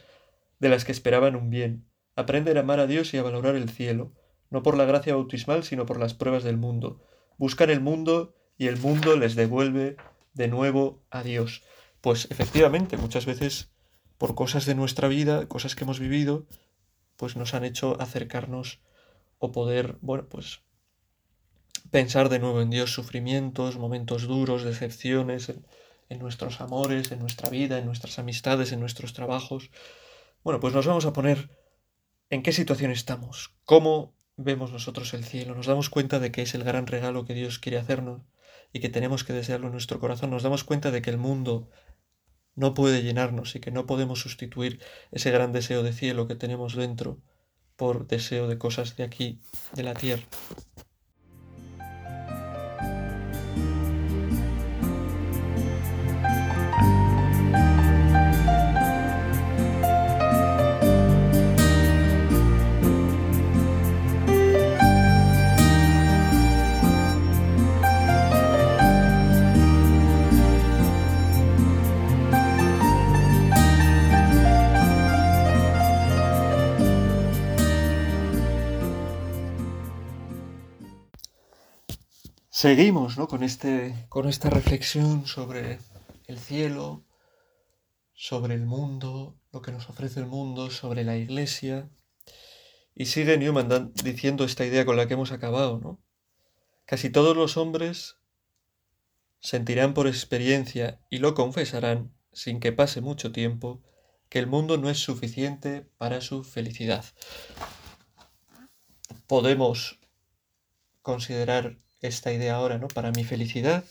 de 0.60 0.70
las 0.70 0.86
que 0.86 0.92
esperaban 0.92 1.36
un 1.36 1.50
bien. 1.50 1.86
Aprenden 2.16 2.58
a 2.58 2.62
amar 2.62 2.80
a 2.80 2.88
Dios 2.88 3.14
y 3.14 3.18
a 3.18 3.24
valorar 3.24 3.56
el 3.56 3.70
cielo, 3.70 4.14
no 4.50 4.64
por 4.64 4.78
la 4.78 4.86
gracia 4.86 5.16
bautismal, 5.16 5.64
sino 5.64 5.86
por 5.86 6.00
las 6.00 6.14
pruebas 6.14 6.44
del 6.44 6.58
mundo. 6.58 7.02
Buscan 7.38 7.70
el 7.70 7.82
mundo 7.82 8.36
y 8.58 8.68
el 8.68 8.78
mundo 8.78 9.18
les 9.18 9.36
devuelve 9.36 9.98
de 10.34 10.48
nuevo 10.48 11.04
a 11.10 11.24
Dios. 11.24 11.64
Pues 12.02 12.28
efectivamente, 12.30 12.98
muchas 12.98 13.26
veces 13.26 13.72
por 14.18 14.36
cosas 14.36 14.66
de 14.66 14.76
nuestra 14.76 15.08
vida, 15.08 15.48
cosas 15.48 15.76
que 15.76 15.84
hemos 15.84 16.00
vivido, 16.00 16.46
pues 17.18 17.36
nos 17.36 17.54
han 17.54 17.66
hecho 17.66 18.00
acercarnos 18.00 18.82
o 19.38 19.52
poder, 19.52 19.98
bueno, 20.02 20.28
pues 20.30 20.62
pensar 21.94 22.30
de 22.30 22.40
nuevo 22.40 22.60
en 22.60 22.72
Dios, 22.72 22.92
sufrimientos, 22.92 23.78
momentos 23.78 24.24
duros, 24.24 24.64
decepciones, 24.64 25.50
en, 26.10 26.20
nuestros 26.20 26.60
amores, 26.60 27.12
en 27.12 27.20
nuestra 27.20 27.52
vida, 27.52 27.78
en 27.78 27.86
nuestras 27.86 28.18
amistades, 28.18 28.72
en 28.72 28.80
nuestros 28.80 29.14
trabajos. 29.14 29.70
Bueno, 30.44 30.60
pues 30.60 30.74
nos 30.74 30.88
vamos 30.88 31.06
a 31.06 31.14
poner 31.14 31.52
en 32.32 32.42
qué 32.42 32.52
situación 32.52 32.90
estamos, 32.90 33.54
cómo 33.64 34.16
vemos 34.38 34.72
nosotros 34.72 35.14
el 35.14 35.24
cielo, 35.24 35.54
nos 35.54 35.68
damos 35.68 35.92
cuenta 35.92 36.20
de 36.20 36.32
que 36.32 36.42
es 36.42 36.56
el 36.56 36.64
gran 36.64 36.88
regalo 36.88 37.26
que 37.26 37.36
Dios 37.36 37.60
quiere 37.60 37.78
hacernos 37.78 38.24
y 38.72 38.80
que 38.80 38.90
tenemos 38.90 39.24
que 39.24 39.34
desearlo 39.34 39.68
en 39.68 39.74
nuestro 39.74 40.00
corazón, 40.00 40.32
nos 40.32 40.42
damos 40.42 40.64
cuenta 40.64 40.90
de 40.90 41.04
que 41.04 41.12
el 41.12 41.20
mundo 41.20 41.70
no 42.56 42.74
puede 42.74 43.04
llenarnos 43.04 43.56
y 43.56 43.60
que 43.60 43.70
no 43.70 43.86
podemos 43.86 44.20
sustituir 44.20 44.82
ese 45.12 45.30
gran 45.30 45.52
deseo 45.52 45.84
de 45.84 45.94
cielo 45.94 46.28
que 46.28 46.34
tenemos 46.34 46.76
dentro 46.76 47.20
por 47.76 48.08
deseo 48.08 48.48
de 48.48 48.58
cosas 48.58 48.98
de 48.98 49.04
aquí, 49.04 49.42
de 49.76 49.84
la 49.84 49.94
tierra. 49.94 50.24
Seguimos 82.64 83.18
¿no? 83.18 83.28
con, 83.28 83.44
este, 83.44 84.06
con 84.08 84.30
esta 84.30 84.50
reflexión 84.50 85.28
sobre 85.28 85.80
el 86.28 86.40
cielo, 86.40 87.04
sobre 88.14 88.54
el 88.54 88.66
mundo, 88.66 89.38
lo 89.52 89.62
que 89.62 89.74
nos 89.74 89.90
ofrece 89.90 90.22
el 90.22 90.28
mundo, 90.28 90.72
sobre 90.72 91.04
la 91.04 91.18
iglesia. 91.18 91.90
Y 92.96 93.08
sigue 93.08 93.38
Newman 93.38 93.92
diciendo 94.02 94.46
esta 94.46 94.66
idea 94.66 94.86
con 94.86 94.96
la 94.96 95.10
que 95.10 95.16
hemos 95.16 95.34
acabado, 95.34 95.78
¿no? 95.80 96.00
Casi 96.86 97.10
todos 97.10 97.36
los 97.36 97.58
hombres 97.58 98.16
sentirán 99.42 99.94
por 99.94 100.08
experiencia 100.08 101.02
y 101.10 101.18
lo 101.18 101.34
confesarán, 101.34 102.14
sin 102.32 102.62
que 102.62 102.72
pase 102.72 103.02
mucho 103.02 103.34
tiempo, 103.34 103.84
que 104.30 104.40
el 104.40 104.48
mundo 104.48 104.78
no 104.78 104.90
es 104.90 105.00
suficiente 105.00 105.82
para 105.98 106.22
su 106.22 106.46
felicidad. 106.46 107.04
Podemos 109.28 110.00
considerar 111.02 111.83
esta 112.08 112.32
idea 112.32 112.56
ahora, 112.56 112.78
¿no? 112.78 112.88
Para 112.88 113.12
mi 113.12 113.24
felicidad, 113.24 113.84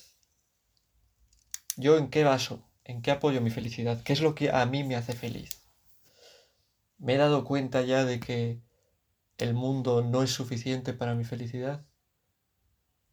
¿yo 1.77 1.99
en 1.99 2.09
qué 2.09 2.25
baso? 2.25 2.69
¿En 2.85 3.03
qué 3.03 3.11
apoyo 3.11 3.41
mi 3.41 3.51
felicidad? 3.51 4.03
¿Qué 4.03 4.13
es 4.13 4.21
lo 4.21 4.35
que 4.35 4.51
a 4.51 4.65
mí 4.67 4.85
me 4.85 4.97
hace 4.97 5.13
feliz? 5.13 5.61
¿Me 6.99 7.15
he 7.15 7.19
dado 7.19 7.45
cuenta 7.45 7.83
ya 7.83 8.05
de 8.05 8.21
que 8.21 8.61
el 9.39 9.55
mundo 9.55 10.03
no 10.03 10.23
es 10.23 10.31
suficiente 10.31 10.93
para 10.93 11.15
mi 11.15 11.25
felicidad? 11.25 11.85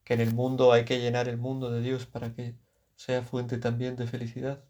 ¿Que 0.03 0.15
en 0.15 0.21
el 0.21 0.33
mundo 0.33 0.73
hay 0.73 0.85
que 0.85 0.99
llenar 0.99 1.27
el 1.27 1.37
mundo 1.37 1.71
de 1.71 1.81
Dios 1.81 2.05
para 2.05 2.33
que 2.33 2.55
sea 2.95 3.23
fuente 3.23 3.57
también 3.57 3.95
de 3.95 4.07
felicidad? 4.07 4.69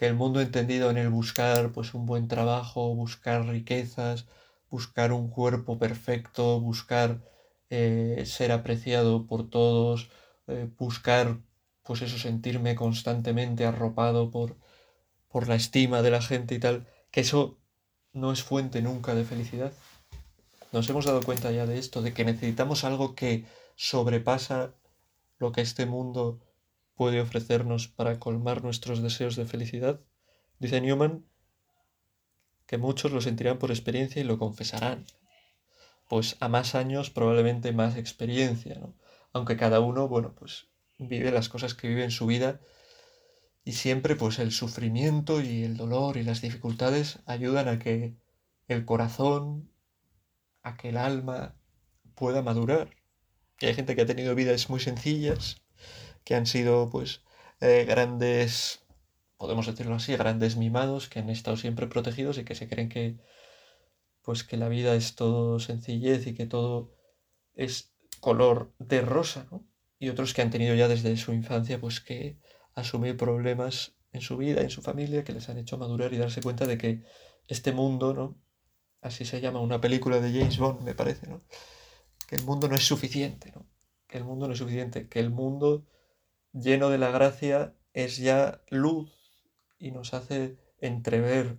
que 0.00 0.06
el 0.06 0.14
mundo 0.14 0.40
entendido 0.40 0.88
en 0.88 0.96
el 0.96 1.10
buscar 1.10 1.72
pues 1.72 1.92
un 1.92 2.06
buen 2.06 2.26
trabajo, 2.26 2.94
buscar 2.94 3.44
riquezas, 3.44 4.24
buscar 4.70 5.12
un 5.12 5.28
cuerpo 5.28 5.78
perfecto, 5.78 6.58
buscar 6.58 7.20
eh, 7.70 8.24
ser 8.26 8.52
apreciado 8.52 9.26
por 9.26 9.48
todos, 9.48 10.10
eh, 10.48 10.68
buscar, 10.76 11.38
pues 11.84 12.02
eso, 12.02 12.18
sentirme 12.18 12.74
constantemente 12.74 13.64
arropado 13.64 14.30
por, 14.30 14.56
por 15.28 15.48
la 15.48 15.54
estima 15.54 16.02
de 16.02 16.10
la 16.10 16.20
gente 16.20 16.56
y 16.56 16.58
tal, 16.58 16.86
que 17.10 17.20
eso 17.20 17.58
no 18.12 18.32
es 18.32 18.42
fuente 18.42 18.82
nunca 18.82 19.14
de 19.14 19.24
felicidad. 19.24 19.72
Nos 20.72 20.88
hemos 20.88 21.04
dado 21.04 21.22
cuenta 21.22 21.50
ya 21.52 21.66
de 21.66 21.78
esto, 21.78 22.02
de 22.02 22.12
que 22.12 22.24
necesitamos 22.24 22.84
algo 22.84 23.14
que 23.14 23.44
sobrepasa 23.76 24.74
lo 25.38 25.52
que 25.52 25.62
este 25.62 25.86
mundo 25.86 26.40
puede 26.94 27.20
ofrecernos 27.20 27.88
para 27.88 28.18
colmar 28.18 28.62
nuestros 28.62 29.00
deseos 29.00 29.36
de 29.36 29.46
felicidad. 29.46 30.00
Dice 30.58 30.80
Newman 30.80 31.24
que 32.66 32.78
muchos 32.78 33.10
lo 33.10 33.20
sentirán 33.20 33.58
por 33.58 33.70
experiencia 33.70 34.20
y 34.20 34.24
lo 34.24 34.38
confesarán 34.38 35.06
pues 36.10 36.36
a 36.40 36.48
más 36.48 36.74
años 36.74 37.08
probablemente 37.08 37.72
más 37.72 37.96
experiencia, 37.96 38.74
¿no? 38.80 38.96
Aunque 39.32 39.56
cada 39.56 39.78
uno, 39.78 40.08
bueno, 40.08 40.34
pues 40.34 40.66
vive 40.98 41.30
las 41.30 41.48
cosas 41.48 41.74
que 41.74 41.86
vive 41.86 42.02
en 42.02 42.10
su 42.10 42.26
vida 42.26 42.60
y 43.64 43.74
siempre 43.74 44.16
pues 44.16 44.40
el 44.40 44.50
sufrimiento 44.50 45.40
y 45.40 45.62
el 45.62 45.76
dolor 45.76 46.16
y 46.16 46.24
las 46.24 46.40
dificultades 46.40 47.20
ayudan 47.26 47.68
a 47.68 47.78
que 47.78 48.16
el 48.66 48.84
corazón, 48.84 49.70
a 50.64 50.76
que 50.76 50.88
el 50.88 50.96
alma 50.96 51.54
pueda 52.16 52.42
madurar. 52.42 52.90
Y 53.60 53.66
hay 53.66 53.74
gente 53.74 53.94
que 53.94 54.02
ha 54.02 54.06
tenido 54.06 54.34
vidas 54.34 54.68
muy 54.68 54.80
sencillas, 54.80 55.62
que 56.24 56.34
han 56.34 56.46
sido 56.46 56.90
pues 56.90 57.22
eh, 57.60 57.84
grandes, 57.86 58.84
podemos 59.36 59.64
decirlo 59.64 59.94
así, 59.94 60.16
grandes 60.16 60.56
mimados, 60.56 61.08
que 61.08 61.20
han 61.20 61.30
estado 61.30 61.56
siempre 61.56 61.86
protegidos 61.86 62.36
y 62.36 62.44
que 62.44 62.56
se 62.56 62.68
creen 62.68 62.88
que 62.88 63.16
pues 64.30 64.44
que 64.44 64.56
la 64.56 64.68
vida 64.68 64.94
es 64.94 65.16
todo 65.16 65.58
sencillez 65.58 66.24
y 66.28 66.34
que 66.34 66.46
todo 66.46 66.94
es 67.52 67.92
color 68.20 68.72
de 68.78 69.00
rosa, 69.00 69.48
¿no? 69.50 69.66
Y 69.98 70.08
otros 70.08 70.34
que 70.34 70.40
han 70.40 70.52
tenido 70.52 70.76
ya 70.76 70.86
desde 70.86 71.16
su 71.16 71.32
infancia, 71.32 71.80
pues 71.80 72.00
que 72.00 72.38
asumir 72.76 73.16
problemas 73.16 73.96
en 74.12 74.20
su 74.20 74.36
vida, 74.36 74.60
en 74.60 74.70
su 74.70 74.82
familia, 74.82 75.24
que 75.24 75.32
les 75.32 75.48
han 75.48 75.58
hecho 75.58 75.78
madurar 75.78 76.12
y 76.12 76.18
darse 76.18 76.42
cuenta 76.42 76.64
de 76.64 76.78
que 76.78 77.02
este 77.48 77.72
mundo, 77.72 78.14
¿no? 78.14 78.40
Así 79.00 79.24
se 79.24 79.40
llama 79.40 79.58
una 79.58 79.80
película 79.80 80.20
de 80.20 80.30
James 80.30 80.58
Bond, 80.58 80.82
me 80.82 80.94
parece, 80.94 81.26
¿no? 81.26 81.42
Que 82.28 82.36
el 82.36 82.44
mundo 82.44 82.68
no 82.68 82.76
es 82.76 82.86
suficiente, 82.86 83.50
¿no? 83.50 83.66
Que 84.06 84.18
el 84.18 84.22
mundo 84.22 84.46
no 84.46 84.52
es 84.52 84.60
suficiente, 84.60 85.08
que 85.08 85.18
el 85.18 85.30
mundo 85.30 85.88
lleno 86.52 86.88
de 86.88 86.98
la 86.98 87.10
gracia 87.10 87.74
es 87.94 88.18
ya 88.18 88.62
luz 88.68 89.10
y 89.76 89.90
nos 89.90 90.14
hace 90.14 90.56
entrever 90.78 91.58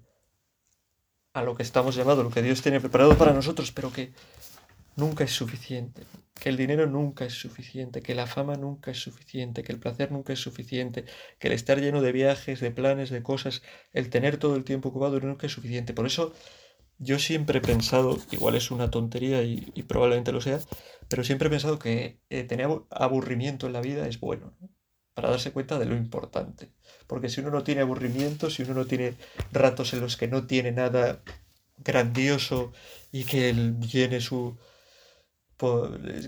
a 1.33 1.43
lo 1.43 1.55
que 1.55 1.63
estamos 1.63 1.95
llamados, 1.95 2.23
lo 2.23 2.31
que 2.31 2.41
Dios 2.41 2.61
tiene 2.61 2.79
preparado 2.79 3.17
para 3.17 3.33
nosotros, 3.33 3.71
pero 3.71 3.91
que 3.91 4.13
nunca 4.95 5.23
es 5.23 5.31
suficiente, 5.31 6.03
que 6.35 6.49
el 6.49 6.57
dinero 6.57 6.87
nunca 6.87 7.25
es 7.25 7.33
suficiente, 7.33 8.01
que 8.01 8.15
la 8.15 8.27
fama 8.27 8.55
nunca 8.55 8.91
es 8.91 8.99
suficiente, 8.99 9.63
que 9.63 9.71
el 9.71 9.79
placer 9.79 10.11
nunca 10.11 10.33
es 10.33 10.39
suficiente, 10.39 11.05
que 11.39 11.47
el 11.47 11.53
estar 11.53 11.79
lleno 11.79 12.01
de 12.01 12.11
viajes, 12.11 12.59
de 12.59 12.71
planes, 12.71 13.09
de 13.09 13.23
cosas, 13.23 13.61
el 13.93 14.09
tener 14.09 14.37
todo 14.37 14.55
el 14.55 14.63
tiempo 14.63 14.89
ocupado 14.89 15.19
nunca 15.19 15.47
es 15.47 15.53
suficiente. 15.53 15.93
Por 15.93 16.05
eso 16.05 16.33
yo 16.97 17.17
siempre 17.19 17.59
he 17.59 17.61
pensado, 17.61 18.17
igual 18.31 18.55
es 18.55 18.69
una 18.71 18.91
tontería 18.91 19.43
y, 19.43 19.83
probablemente 19.87 20.31
lo 20.31 20.41
sea, 20.41 20.59
pero 21.07 21.23
siempre 21.23 21.47
he 21.47 21.51
pensado 21.51 21.79
que 21.79 22.19
eh, 22.29 22.43
tener 22.43 22.67
aburrimiento 22.91 23.67
en 23.67 23.73
la 23.73 23.81
vida 23.81 24.07
es 24.07 24.19
bueno, 24.19 24.53
para 25.13 25.29
darse 25.29 25.51
cuenta 25.51 25.77
de 25.77 25.85
lo 25.85 25.95
importante. 25.95 26.71
Porque 27.07 27.29
si 27.29 27.41
uno 27.41 27.51
no 27.51 27.63
tiene 27.63 27.81
aburrimiento, 27.81 28.49
si 28.49 28.63
uno 28.63 28.73
no 28.73 28.85
tiene 28.85 29.15
ratos 29.51 29.93
en 29.93 30.01
los 30.01 30.17
que 30.17 30.27
no 30.27 30.47
tiene 30.47 30.71
nada 30.71 31.21
grandioso 31.77 32.71
y 33.11 33.23
que 33.25 33.53
llene 33.79 34.21
su 34.21 34.57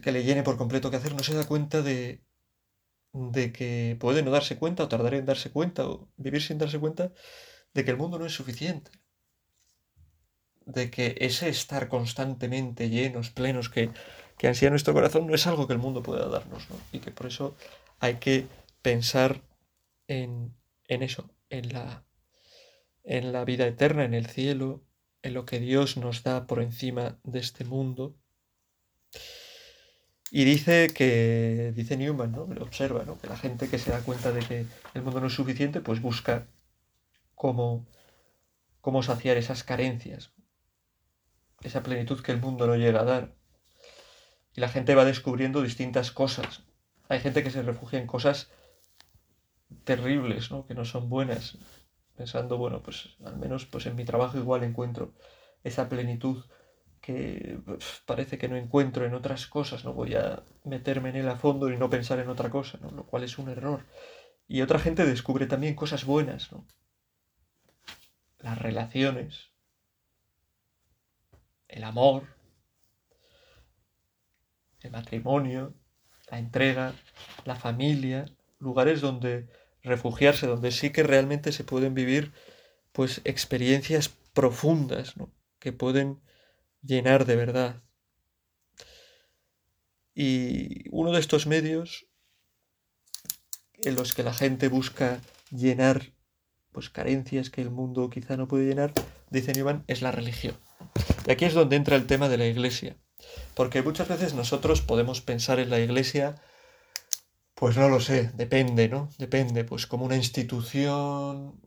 que 0.03 0.11
le 0.11 0.23
llene 0.23 0.43
por 0.43 0.57
completo 0.57 0.91
qué 0.91 0.97
hacer, 0.97 1.15
no 1.15 1.23
se 1.23 1.33
da 1.33 1.47
cuenta 1.47 1.81
de, 1.81 2.21
de 3.13 3.51
que 3.51 3.97
puede 3.99 4.21
no 4.21 4.29
darse 4.29 4.57
cuenta 4.57 4.83
o 4.83 4.87
tardar 4.87 5.15
en 5.15 5.25
darse 5.25 5.49
cuenta 5.51 5.87
o 5.87 6.07
vivir 6.17 6.41
sin 6.43 6.59
darse 6.59 6.79
cuenta 6.79 7.11
de 7.73 7.83
que 7.83 7.91
el 7.91 7.97
mundo 7.97 8.19
no 8.19 8.27
es 8.27 8.33
suficiente. 8.33 8.91
De 10.65 10.91
que 10.91 11.15
ese 11.19 11.49
estar 11.49 11.89
constantemente 11.89 12.89
llenos, 12.89 13.31
plenos, 13.31 13.69
que, 13.69 13.89
que 14.37 14.47
ansía 14.47 14.69
nuestro 14.69 14.93
corazón 14.93 15.25
no 15.25 15.33
es 15.33 15.47
algo 15.47 15.65
que 15.65 15.73
el 15.73 15.79
mundo 15.79 16.03
pueda 16.03 16.27
darnos, 16.27 16.69
¿no? 16.69 16.77
Y 16.91 16.99
que 16.99 17.11
por 17.11 17.25
eso 17.25 17.55
hay 17.99 18.15
que 18.15 18.47
pensar 18.83 19.41
en, 20.07 20.55
en 20.87 21.01
eso, 21.01 21.33
en 21.49 21.73
la, 21.73 22.05
en 23.03 23.31
la 23.31 23.43
vida 23.45 23.65
eterna, 23.65 24.03
en 24.03 24.13
el 24.13 24.27
cielo, 24.27 24.83
en 25.23 25.33
lo 25.33 25.45
que 25.45 25.59
Dios 25.59 25.97
nos 25.97 26.21
da 26.21 26.45
por 26.45 26.61
encima 26.61 27.19
de 27.23 27.39
este 27.39 27.65
mundo. 27.65 28.15
Y 30.29 30.43
dice 30.43 30.89
que, 30.93 31.71
dice 31.75 31.95
Newman, 31.97 32.31
¿no? 32.31 32.43
observa, 32.61 33.03
¿no? 33.05 33.17
Que 33.19 33.27
la 33.27 33.37
gente 33.37 33.69
que 33.69 33.79
se 33.79 33.91
da 33.91 34.01
cuenta 34.01 34.31
de 34.31 34.41
que 34.41 34.65
el 34.93 35.01
mundo 35.01 35.21
no 35.21 35.27
es 35.27 35.33
suficiente, 35.33 35.79
pues 35.79 36.01
busca 36.01 36.47
cómo, 37.35 37.87
cómo 38.81 39.01
saciar 39.01 39.37
esas 39.37 39.63
carencias, 39.63 40.33
esa 41.61 41.83
plenitud 41.83 42.21
que 42.21 42.31
el 42.31 42.41
mundo 42.41 42.67
no 42.67 42.75
llega 42.75 43.01
a 43.01 43.05
dar. 43.05 43.35
Y 44.55 44.61
la 44.61 44.69
gente 44.69 44.95
va 44.95 45.05
descubriendo 45.05 45.61
distintas 45.61 46.11
cosas. 46.11 46.63
Hay 47.09 47.19
gente 47.19 47.43
que 47.43 47.51
se 47.51 47.61
refugia 47.61 47.99
en 47.99 48.07
cosas 48.07 48.51
terribles, 49.83 50.51
¿no? 50.51 50.65
Que 50.65 50.75
no 50.75 50.85
son 50.85 51.09
buenas. 51.09 51.57
Pensando, 52.15 52.57
bueno, 52.57 52.83
pues 52.83 53.15
al 53.25 53.37
menos 53.37 53.65
pues 53.65 53.85
en 53.85 53.95
mi 53.95 54.05
trabajo 54.05 54.37
igual 54.37 54.63
encuentro 54.63 55.13
esa 55.63 55.89
plenitud 55.89 56.43
que 57.01 57.59
parece 58.05 58.37
que 58.37 58.47
no 58.47 58.55
encuentro 58.55 59.05
en 59.05 59.13
otras 59.13 59.47
cosas, 59.47 59.83
no 59.83 59.93
voy 59.93 60.15
a 60.15 60.43
meterme 60.63 61.09
en 61.09 61.17
él 61.17 61.29
a 61.29 61.35
fondo 61.35 61.69
y 61.69 61.77
no 61.77 61.89
pensar 61.89 62.19
en 62.19 62.29
otra 62.29 62.49
cosa, 62.49 62.77
¿no? 62.81 62.91
lo 62.91 63.05
cual 63.05 63.23
es 63.23 63.37
un 63.37 63.49
error. 63.49 63.85
Y 64.47 64.61
otra 64.61 64.79
gente 64.79 65.05
descubre 65.05 65.45
también 65.45 65.75
cosas 65.75 66.05
buenas, 66.05 66.51
¿no? 66.51 66.65
las 68.39 68.57
relaciones, 68.57 69.51
el 71.67 71.83
amor, 71.83 72.27
el 74.81 74.91
matrimonio, 74.91 75.73
la 76.29 76.39
entrega, 76.39 76.93
la 77.45 77.55
familia, 77.55 78.25
lugares 78.59 79.01
donde 79.01 79.47
refugiarse, 79.83 80.47
donde 80.47 80.71
sí 80.71 80.91
que 80.91 81.03
realmente 81.03 81.51
se 81.51 81.63
pueden 81.63 81.93
vivir 81.93 82.31
pues 82.91 83.21
experiencias 83.23 84.09
profundas, 84.33 85.13
que 85.59 85.73
pueden 85.73 86.21
llenar 86.81 87.25
de 87.25 87.35
verdad. 87.35 87.83
Y 90.15 90.89
uno 90.91 91.11
de 91.11 91.19
estos 91.19 91.47
medios 91.47 92.07
en 93.77 93.95
los 93.95 94.13
que 94.13 94.23
la 94.23 94.33
gente 94.33 94.67
busca 94.67 95.19
llenar 95.51 96.13
pues 96.71 96.89
carencias 96.89 97.49
que 97.49 97.61
el 97.61 97.69
mundo 97.69 98.09
quizá 98.09 98.35
no 98.35 98.47
puede 98.47 98.65
llenar, 98.65 98.93
dice 99.29 99.53
Newman, 99.53 99.83
es 99.87 100.01
la 100.01 100.11
religión. 100.11 100.57
Y 101.27 101.31
aquí 101.31 101.45
es 101.45 101.53
donde 101.53 101.75
entra 101.75 101.95
el 101.95 102.07
tema 102.07 102.29
de 102.29 102.37
la 102.37 102.47
iglesia. 102.47 102.97
Porque 103.55 103.81
muchas 103.81 104.07
veces 104.07 104.33
nosotros 104.33 104.81
podemos 104.81 105.21
pensar 105.21 105.59
en 105.59 105.69
la 105.69 105.79
iglesia, 105.79 106.35
pues 107.63 107.77
no 107.77 107.87
lo 107.87 108.01
sé, 108.01 108.29
depende, 108.35 108.89
¿no? 108.89 109.07
Depende, 109.17 109.63
pues 109.63 109.87
como 109.87 110.03
una 110.03 110.17
institución, 110.17 111.61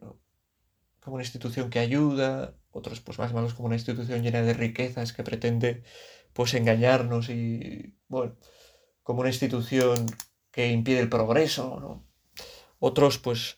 como 1.00 1.15
una 1.15 1.23
institución 1.23 1.71
que 1.71 1.79
ayuda, 1.79 2.55
otros 2.71 3.00
pues 3.00 3.19
más 3.19 3.33
malos 3.33 3.55
como 3.55 3.69
una 3.69 3.76
institución 3.76 4.23
llena 4.23 4.43
de 4.43 4.53
riquezas 4.53 5.15
que 5.15 5.23
pretende 5.23 5.85
pues 6.35 6.53
engañarnos 6.53 7.31
y, 7.31 7.95
bueno, 8.09 8.37
como 9.03 9.21
una 9.21 9.31
institución 9.31 10.05
que 10.50 10.71
impide 10.71 11.00
el 11.00 11.09
progreso, 11.09 11.81
¿no? 11.81 12.07
Otros 12.79 13.17
pues 13.17 13.57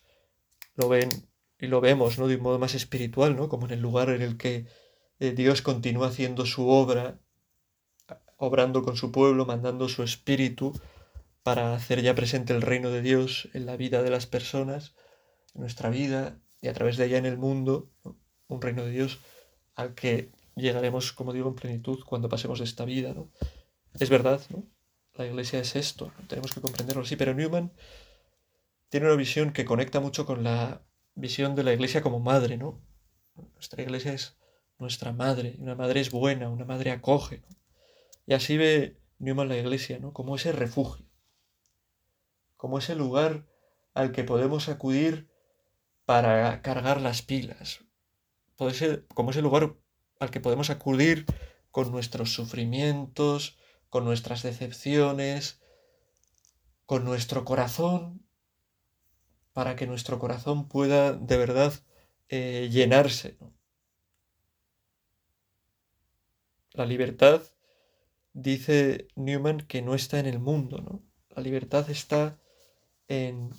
lo 0.75 0.87
ven 0.87 1.09
y 1.59 1.67
lo 1.67 1.81
vemos, 1.81 2.19
¿no? 2.19 2.27
De 2.29 2.37
un 2.37 2.43
modo 2.43 2.57
más 2.57 2.73
espiritual, 2.73 3.35
¿no? 3.35 3.49
Como 3.49 3.65
en 3.65 3.73
el 3.73 3.81
lugar 3.81 4.11
en 4.11 4.21
el 4.21 4.37
que 4.37 4.65
eh, 5.19 5.31
Dios 5.31 5.61
continúa 5.61 6.07
haciendo 6.07 6.45
su 6.45 6.69
obra, 6.69 7.19
obrando 8.37 8.81
con 8.81 8.95
su 8.95 9.11
pueblo, 9.11 9.45
mandando 9.45 9.89
su 9.89 10.03
espíritu 10.03 10.71
para 11.43 11.73
hacer 11.73 12.01
ya 12.01 12.15
presente 12.15 12.53
el 12.53 12.61
reino 12.61 12.91
de 12.91 13.01
Dios 13.01 13.49
en 13.53 13.65
la 13.65 13.77
vida 13.77 14.03
de 14.03 14.09
las 14.09 14.27
personas, 14.27 14.95
en 15.55 15.61
nuestra 15.61 15.89
vida 15.89 16.39
y 16.61 16.67
a 16.67 16.73
través 16.73 16.97
de 16.97 17.05
ella 17.05 17.17
en 17.17 17.25
el 17.25 17.37
mundo, 17.37 17.89
un 18.47 18.61
reino 18.61 18.83
de 18.83 18.91
Dios 18.91 19.19
al 19.75 19.95
que 19.95 20.31
llegaremos, 20.55 21.13
como 21.13 21.33
digo, 21.33 21.49
en 21.49 21.55
plenitud 21.55 22.03
cuando 22.05 22.29
pasemos 22.29 22.59
de 22.59 22.65
esta 22.65 22.85
vida, 22.85 23.13
¿no? 23.13 23.31
Es 23.99 24.09
verdad, 24.09 24.41
¿no? 24.49 24.63
La 25.15 25.25
iglesia 25.25 25.59
es 25.59 25.75
esto, 25.75 26.11
tenemos 26.27 26.53
que 26.53 26.61
comprenderlo 26.61 27.03
así, 27.03 27.15
pero 27.15 27.33
Newman 27.33 27.71
tiene 28.89 29.07
una 29.07 29.15
visión 29.15 29.51
que 29.51 29.65
conecta 29.65 29.99
mucho 29.99 30.25
con 30.25 30.43
la 30.43 30.81
visión 31.15 31.55
de 31.55 31.63
la 31.63 31.73
iglesia 31.73 32.01
como 32.01 32.19
madre, 32.19 32.57
¿no? 32.57 32.81
Nuestra 33.53 33.81
iglesia 33.81 34.13
es 34.13 34.37
nuestra 34.77 35.13
madre, 35.13 35.55
una 35.59 35.75
madre 35.75 35.99
es 35.99 36.11
buena, 36.11 36.49
una 36.49 36.65
madre 36.65 36.91
acoge, 36.91 37.43
Y 38.25 38.33
así 38.33 38.57
ve 38.57 38.97
Newman 39.19 39.49
la 39.49 39.57
iglesia, 39.57 39.99
¿no? 39.99 40.13
Como 40.13 40.35
ese 40.35 40.51
refugio, 40.51 41.08
como 42.59 42.77
ese 42.77 42.93
lugar 42.93 43.45
al 43.93 44.11
que 44.11 44.25
podemos 44.25 44.67
acudir 44.67 45.29
para 46.03 46.61
cargar 46.61 46.99
las 46.99 47.21
pilas, 47.21 47.85
puede 48.57 48.73
ser 48.73 49.07
como 49.07 49.31
ese 49.31 49.41
lugar 49.41 49.77
al 50.19 50.29
que 50.29 50.41
podemos 50.41 50.69
acudir 50.69 51.25
con 51.71 51.89
nuestros 51.89 52.33
sufrimientos, 52.33 53.57
con 53.89 54.03
nuestras 54.03 54.43
decepciones, 54.43 55.61
con 56.85 57.05
nuestro 57.05 57.45
corazón, 57.45 58.25
para 59.53 59.77
que 59.77 59.87
nuestro 59.87 60.19
corazón 60.19 60.67
pueda 60.67 61.13
de 61.13 61.37
verdad 61.37 61.73
eh, 62.27 62.67
llenarse. 62.69 63.37
La 66.73 66.85
libertad, 66.85 67.41
dice 68.33 69.07
Newman, 69.15 69.61
que 69.61 69.81
no 69.81 69.95
está 69.95 70.19
en 70.19 70.25
el 70.25 70.39
mundo, 70.39 70.81
¿no? 70.81 71.01
La 71.29 71.41
libertad 71.41 71.89
está 71.89 72.37
en 73.09 73.49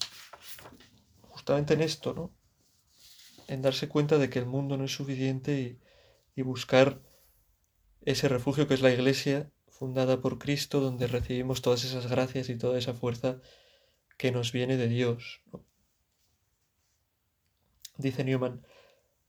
justamente 1.29 1.75
en 1.75 1.83
esto, 1.83 2.15
¿no? 2.15 2.33
En 3.49 3.61
darse 3.61 3.89
cuenta 3.89 4.17
de 4.17 4.31
que 4.31 4.39
el 4.39 4.47
mundo 4.47 4.77
no 4.79 4.85
es 4.85 4.95
suficiente 4.95 5.61
y, 5.61 5.81
y 6.35 6.43
buscar 6.43 7.03
ese 8.03 8.29
refugio 8.29 8.67
que 8.67 8.75
es 8.75 8.81
la 8.81 8.93
iglesia 8.93 9.51
fundada 9.69 10.21
por 10.21 10.39
Cristo, 10.39 10.81
donde 10.81 11.07
recibimos 11.07 11.63
todas 11.63 11.85
esas 11.85 12.07
gracias 12.07 12.49
y 12.49 12.57
toda 12.57 12.79
esa 12.79 12.95
fuerza 12.95 13.41
que 14.17 14.33
nos 14.33 14.53
viene 14.53 14.77
de 14.77 14.89
Dios. 14.89 15.41
Dice 17.97 18.25
Newman, 18.25 18.67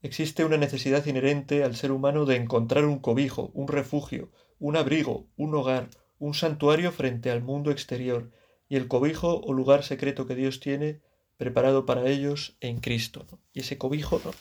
existe 0.01 0.45
una 0.45 0.57
necesidad 0.57 1.05
inherente 1.05 1.63
al 1.63 1.75
ser 1.75 1.91
humano 1.91 2.25
de 2.25 2.35
encontrar 2.35 2.85
un 2.85 2.99
cobijo, 2.99 3.51
un 3.53 3.67
refugio, 3.67 4.31
un 4.59 4.75
abrigo, 4.75 5.27
un 5.37 5.55
hogar, 5.55 5.89
un 6.19 6.33
santuario 6.33 6.91
frente 6.91 7.31
al 7.31 7.41
mundo 7.41 7.71
exterior, 7.71 8.31
y 8.71 8.77
el 8.77 8.87
cobijo 8.87 9.41
o 9.41 9.51
lugar 9.51 9.83
secreto 9.83 10.25
que 10.25 10.33
Dios 10.33 10.61
tiene 10.61 11.01
preparado 11.35 11.85
para 11.85 12.07
ellos 12.07 12.55
en 12.61 12.79
Cristo. 12.79 13.27
Y 13.51 13.59
ese 13.59 13.77
cobijo 13.77 14.21
¿no? 14.23 14.31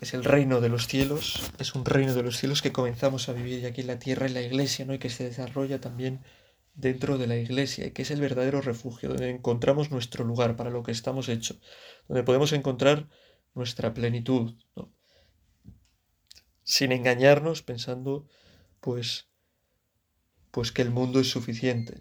es 0.00 0.14
el 0.14 0.22
reino 0.22 0.60
de 0.60 0.68
los 0.68 0.86
cielos, 0.86 1.50
es 1.58 1.74
un 1.74 1.84
reino 1.84 2.14
de 2.14 2.22
los 2.22 2.36
cielos 2.36 2.62
que 2.62 2.70
comenzamos 2.70 3.28
a 3.28 3.32
vivir 3.32 3.66
aquí 3.66 3.80
en 3.80 3.88
la 3.88 3.98
tierra, 3.98 4.26
en 4.26 4.34
la 4.34 4.40
iglesia, 4.40 4.84
¿no? 4.84 4.94
y 4.94 5.00
que 5.00 5.10
se 5.10 5.24
desarrolla 5.24 5.80
también 5.80 6.20
dentro 6.74 7.18
de 7.18 7.26
la 7.26 7.34
iglesia, 7.34 7.88
y 7.88 7.90
que 7.90 8.02
es 8.02 8.12
el 8.12 8.20
verdadero 8.20 8.60
refugio, 8.60 9.08
donde 9.08 9.28
encontramos 9.28 9.90
nuestro 9.90 10.24
lugar 10.24 10.54
para 10.54 10.70
lo 10.70 10.84
que 10.84 10.92
estamos 10.92 11.28
hechos, 11.28 11.58
donde 12.06 12.22
podemos 12.22 12.52
encontrar 12.52 13.08
nuestra 13.52 13.94
plenitud, 13.94 14.54
sin 16.62 16.92
engañarnos 16.92 17.62
pensando 17.62 18.28
pues 18.78 19.31
pues 20.52 20.70
que 20.70 20.82
el 20.82 20.90
mundo 20.90 21.18
es 21.18 21.28
suficiente. 21.28 22.00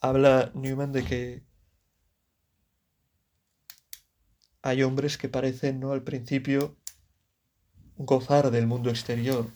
Habla 0.00 0.50
Newman 0.54 0.90
de 0.90 1.04
que 1.04 1.42
hay 4.62 4.82
hombres 4.82 5.18
que 5.18 5.28
parecen, 5.28 5.78
¿no? 5.78 5.92
Al 5.92 6.02
principio 6.02 6.76
gozar 7.96 8.50
del 8.50 8.66
mundo 8.66 8.90
exterior. 8.90 9.46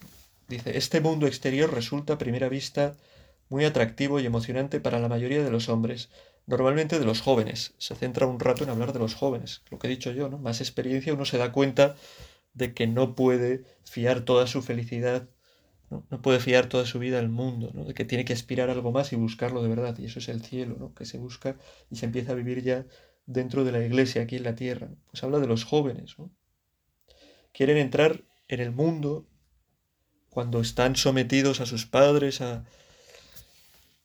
Dice, 0.49 0.77
este 0.77 1.01
mundo 1.01 1.27
exterior 1.27 1.73
resulta 1.73 2.15
a 2.15 2.19
primera 2.19 2.49
vista 2.49 2.97
muy 3.49 3.65
atractivo 3.65 4.21
y 4.21 4.27
emocionante 4.27 4.81
para 4.81 4.99
la 4.99 5.09
mayoría 5.09 5.43
de 5.43 5.51
los 5.51 5.69
hombres, 5.69 6.11
normalmente 6.47 6.99
de 6.99 7.05
los 7.07 7.21
jóvenes. 7.21 7.75
Se 7.79 7.95
centra 7.95 8.27
un 8.27 8.41
rato 8.41 8.65
en 8.65 8.71
hablar 8.71 8.93
de 8.93 8.99
los 8.99 9.15
jóvenes, 9.15 9.63
lo 9.71 9.79
que 9.79 9.87
he 9.87 9.91
dicho 9.91 10.11
yo, 10.13 10.29
¿no? 10.29 10.39
Más 10.39 10.61
experiencia, 10.61 11.15
uno 11.15 11.25
se 11.25 11.39
da 11.39 11.53
cuenta 11.53 11.97
de 12.53 12.75
que 12.75 12.87
no 12.87 13.15
puede 13.15 13.65
fiar 13.85 14.23
toda 14.23 14.47
su 14.47 14.61
felicidad, 14.61 15.29
no, 16.11 16.23
puede 16.23 16.41
fiar 16.41 16.69
toda 16.69 16.87
su 16.87 16.99
vida 16.99 17.19
al 17.19 17.29
mundo, 17.29 17.71
¿no? 17.75 17.85
de 17.85 17.95
que 17.95 18.05
tiene 18.05 18.25
que 18.25 18.33
aspirar 18.33 18.71
a 18.71 18.73
algo 18.73 18.93
más 18.93 19.13
y 19.13 19.17
buscarlo 19.17 19.63
de 19.63 19.69
verdad, 19.69 19.99
y 19.99 20.07
eso 20.07 20.19
es 20.19 20.29
el 20.29 20.43
cielo, 20.43 20.77
¿no? 20.79 20.95
que 20.95 21.05
se 21.05 21.19
busca 21.19 21.57
y 21.91 21.97
se 21.97 22.07
empieza 22.07 22.33
a 22.33 22.35
vivir 22.35 22.63
ya 22.63 22.87
dentro 23.27 23.65
de 23.65 23.73
la 23.73 23.85
iglesia, 23.85 24.23
aquí 24.23 24.37
en 24.37 24.45
la 24.45 24.55
tierra. 24.55 24.91
Pues 25.11 25.23
habla 25.23 25.39
de 25.39 25.47
los 25.47 25.65
jóvenes. 25.65 26.19
¿no? 26.19 26.31
Quieren 27.53 27.77
entrar 27.77 28.25
en 28.49 28.61
el 28.61 28.73
mundo 28.73 29.27
cuando 30.31 30.61
están 30.61 30.97
sometidos 30.97 31.61
a 31.61 31.67
sus 31.67 31.87
padres, 31.87 32.41
a, 32.41 32.65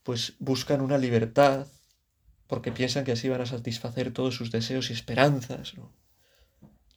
pues 0.03 0.35
buscan 0.39 0.81
una 0.81 0.97
libertad, 0.97 1.67
porque 2.47 2.71
piensan 2.71 3.03
que 3.05 3.13
así 3.13 3.29
van 3.29 3.41
a 3.41 3.45
satisfacer 3.45 4.11
todos 4.11 4.35
sus 4.35 4.51
deseos 4.51 4.89
y 4.89 4.93
esperanzas, 4.93 5.75
¿no? 5.75 5.93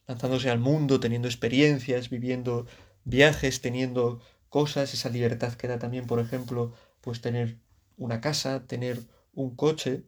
lanzándose 0.07 0.49
al 0.49 0.59
mundo, 0.59 0.99
teniendo 0.99 1.27
experiencias, 1.27 2.09
viviendo 2.09 2.67
viajes, 3.05 3.61
teniendo 3.61 4.21
cosas, 4.51 4.93
esa 4.93 5.09
libertad 5.09 5.53
que 5.53 5.69
da 5.69 5.79
también, 5.79 6.05
por 6.05 6.19
ejemplo, 6.19 6.73
pues 6.99 7.21
tener 7.21 7.57
una 7.97 8.19
casa, 8.19 8.67
tener 8.67 8.99
un 9.33 9.55
coche, 9.55 10.03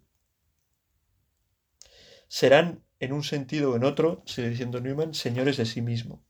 serán, 2.27 2.83
en 2.99 3.13
un 3.13 3.23
sentido 3.23 3.71
o 3.71 3.75
en 3.77 3.85
otro, 3.85 4.21
sigue 4.25 4.49
diciendo 4.49 4.81
Newman, 4.81 5.13
señores 5.13 5.55
de 5.57 5.65
sí 5.65 5.81
mismo. 5.81 6.21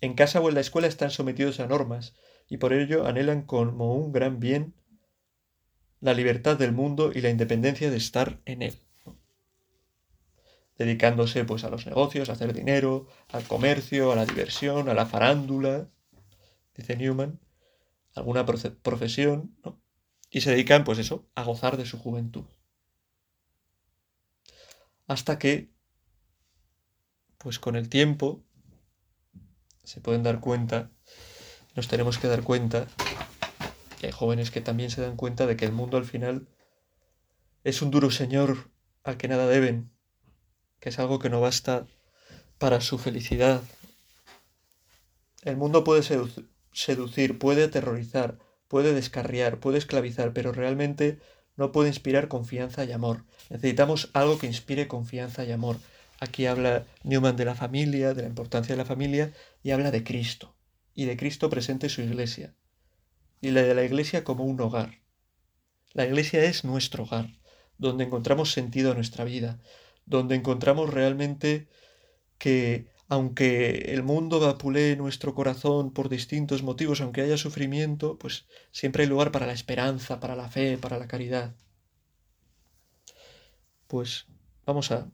En 0.00 0.14
casa 0.14 0.40
o 0.40 0.48
en 0.48 0.54
la 0.54 0.62
escuela 0.62 0.88
están 0.88 1.10
sometidos 1.10 1.60
a 1.60 1.66
normas 1.66 2.14
y 2.48 2.56
por 2.56 2.72
ello 2.72 3.06
anhelan 3.06 3.42
como 3.42 3.94
un 3.94 4.12
gran 4.12 4.40
bien 4.40 4.74
la 6.00 6.14
libertad 6.14 6.56
del 6.56 6.72
mundo 6.72 7.12
y 7.14 7.20
la 7.20 7.28
independencia 7.28 7.90
de 7.90 7.98
estar 7.98 8.40
en 8.46 8.62
él. 8.62 8.78
Dedicándose 10.78 11.44
pues 11.44 11.64
a 11.64 11.68
los 11.68 11.84
negocios, 11.84 12.30
a 12.30 12.32
hacer 12.32 12.54
dinero, 12.54 13.08
al 13.28 13.44
comercio, 13.44 14.10
a 14.10 14.16
la 14.16 14.24
diversión, 14.24 14.88
a 14.88 14.94
la 14.94 15.04
farándula, 15.04 15.90
dice 16.80 16.96
Newman, 16.96 17.40
alguna 18.14 18.44
profesión, 18.44 19.56
¿no? 19.64 19.80
y 20.30 20.40
se 20.40 20.50
dedican 20.50 20.84
pues 20.84 20.98
eso, 20.98 21.26
a 21.34 21.44
gozar 21.44 21.76
de 21.76 21.86
su 21.86 21.98
juventud 21.98 22.44
hasta 25.10 25.40
que, 25.40 25.68
pues 27.38 27.58
con 27.58 27.74
el 27.74 27.88
tiempo, 27.88 28.44
se 29.82 30.00
pueden 30.00 30.22
dar 30.22 30.38
cuenta, 30.38 30.92
nos 31.74 31.88
tenemos 31.88 32.16
que 32.18 32.28
dar 32.28 32.44
cuenta, 32.44 32.86
que 33.98 34.06
hay 34.06 34.12
jóvenes 34.12 34.52
que 34.52 34.60
también 34.60 34.88
se 34.88 35.00
dan 35.00 35.16
cuenta 35.16 35.46
de 35.46 35.56
que 35.56 35.64
el 35.64 35.72
mundo 35.72 35.96
al 35.96 36.04
final 36.04 36.46
es 37.64 37.82
un 37.82 37.90
duro 37.90 38.12
señor 38.12 38.70
al 39.02 39.16
que 39.16 39.26
nada 39.26 39.48
deben, 39.48 39.90
que 40.78 40.90
es 40.90 41.00
algo 41.00 41.18
que 41.18 41.28
no 41.28 41.40
basta 41.40 41.88
para 42.58 42.80
su 42.80 42.96
felicidad. 42.96 43.64
El 45.42 45.56
mundo 45.56 45.82
puede 45.82 46.04
seducir, 46.04 46.48
puede 47.38 47.64
aterrorizar, 47.64 48.38
puede 48.68 48.94
descarriar, 48.94 49.60
puede 49.60 49.78
esclavizar, 49.78 50.32
pero 50.32 50.52
realmente 50.52 51.18
no 51.56 51.72
puede 51.72 51.88
inspirar 51.88 52.28
confianza 52.28 52.84
y 52.84 52.92
amor. 52.92 53.24
Necesitamos 53.50 54.10
algo 54.14 54.38
que 54.38 54.46
inspire 54.46 54.88
confianza 54.88 55.44
y 55.44 55.52
amor. 55.52 55.76
Aquí 56.20 56.46
habla 56.46 56.86
Newman 57.02 57.36
de 57.36 57.44
la 57.44 57.54
familia, 57.54 58.14
de 58.14 58.22
la 58.22 58.28
importancia 58.28 58.74
de 58.74 58.78
la 58.82 58.86
familia, 58.86 59.32
y 59.62 59.70
habla 59.70 59.90
de 59.90 60.04
Cristo, 60.04 60.54
y 60.94 61.06
de 61.06 61.16
Cristo 61.16 61.50
presente 61.50 61.86
en 61.86 61.90
su 61.90 62.02
iglesia, 62.02 62.54
y 63.40 63.50
la 63.50 63.62
de 63.62 63.74
la 63.74 63.84
iglesia 63.84 64.24
como 64.24 64.44
un 64.44 64.60
hogar. 64.60 65.00
La 65.92 66.06
iglesia 66.06 66.44
es 66.44 66.64
nuestro 66.64 67.04
hogar, 67.04 67.30
donde 67.78 68.04
encontramos 68.04 68.52
sentido 68.52 68.92
a 68.92 68.94
nuestra 68.94 69.24
vida, 69.24 69.58
donde 70.06 70.34
encontramos 70.34 70.90
realmente 70.90 71.68
que 72.38 72.86
aunque 73.10 73.92
el 73.92 74.04
mundo 74.04 74.38
vapulee 74.38 74.94
nuestro 74.94 75.34
corazón 75.34 75.92
por 75.92 76.08
distintos 76.08 76.62
motivos, 76.62 77.00
aunque 77.00 77.22
haya 77.22 77.36
sufrimiento, 77.36 78.16
pues 78.18 78.46
siempre 78.70 79.02
hay 79.02 79.08
lugar 79.08 79.32
para 79.32 79.46
la 79.46 79.52
esperanza, 79.52 80.20
para 80.20 80.36
la 80.36 80.48
fe, 80.48 80.78
para 80.78 80.96
la 80.96 81.08
caridad. 81.08 81.56
Pues 83.88 84.26
vamos 84.64 84.92
a 84.92 85.10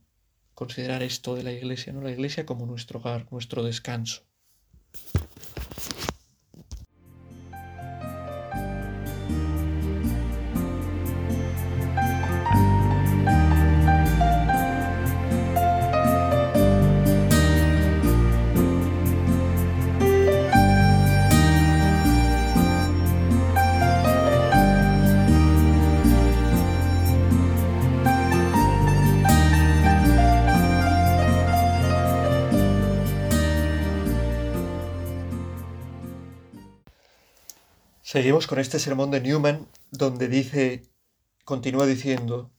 considerar 0.52 1.02
esto 1.02 1.34
de 1.36 1.42
la 1.42 1.52
iglesia, 1.52 1.94
¿no? 1.94 2.02
La 2.02 2.10
iglesia 2.10 2.44
como 2.44 2.66
nuestro 2.66 3.00
hogar, 3.00 3.26
nuestro 3.32 3.62
descanso. 3.62 4.26
Seguimos 38.16 38.46
con 38.46 38.58
este 38.58 38.78
sermón 38.78 39.10
de 39.10 39.20
Newman, 39.20 39.68
donde 39.90 40.28
dice, 40.28 40.84
continúa 41.44 41.84
diciendo, 41.84 42.50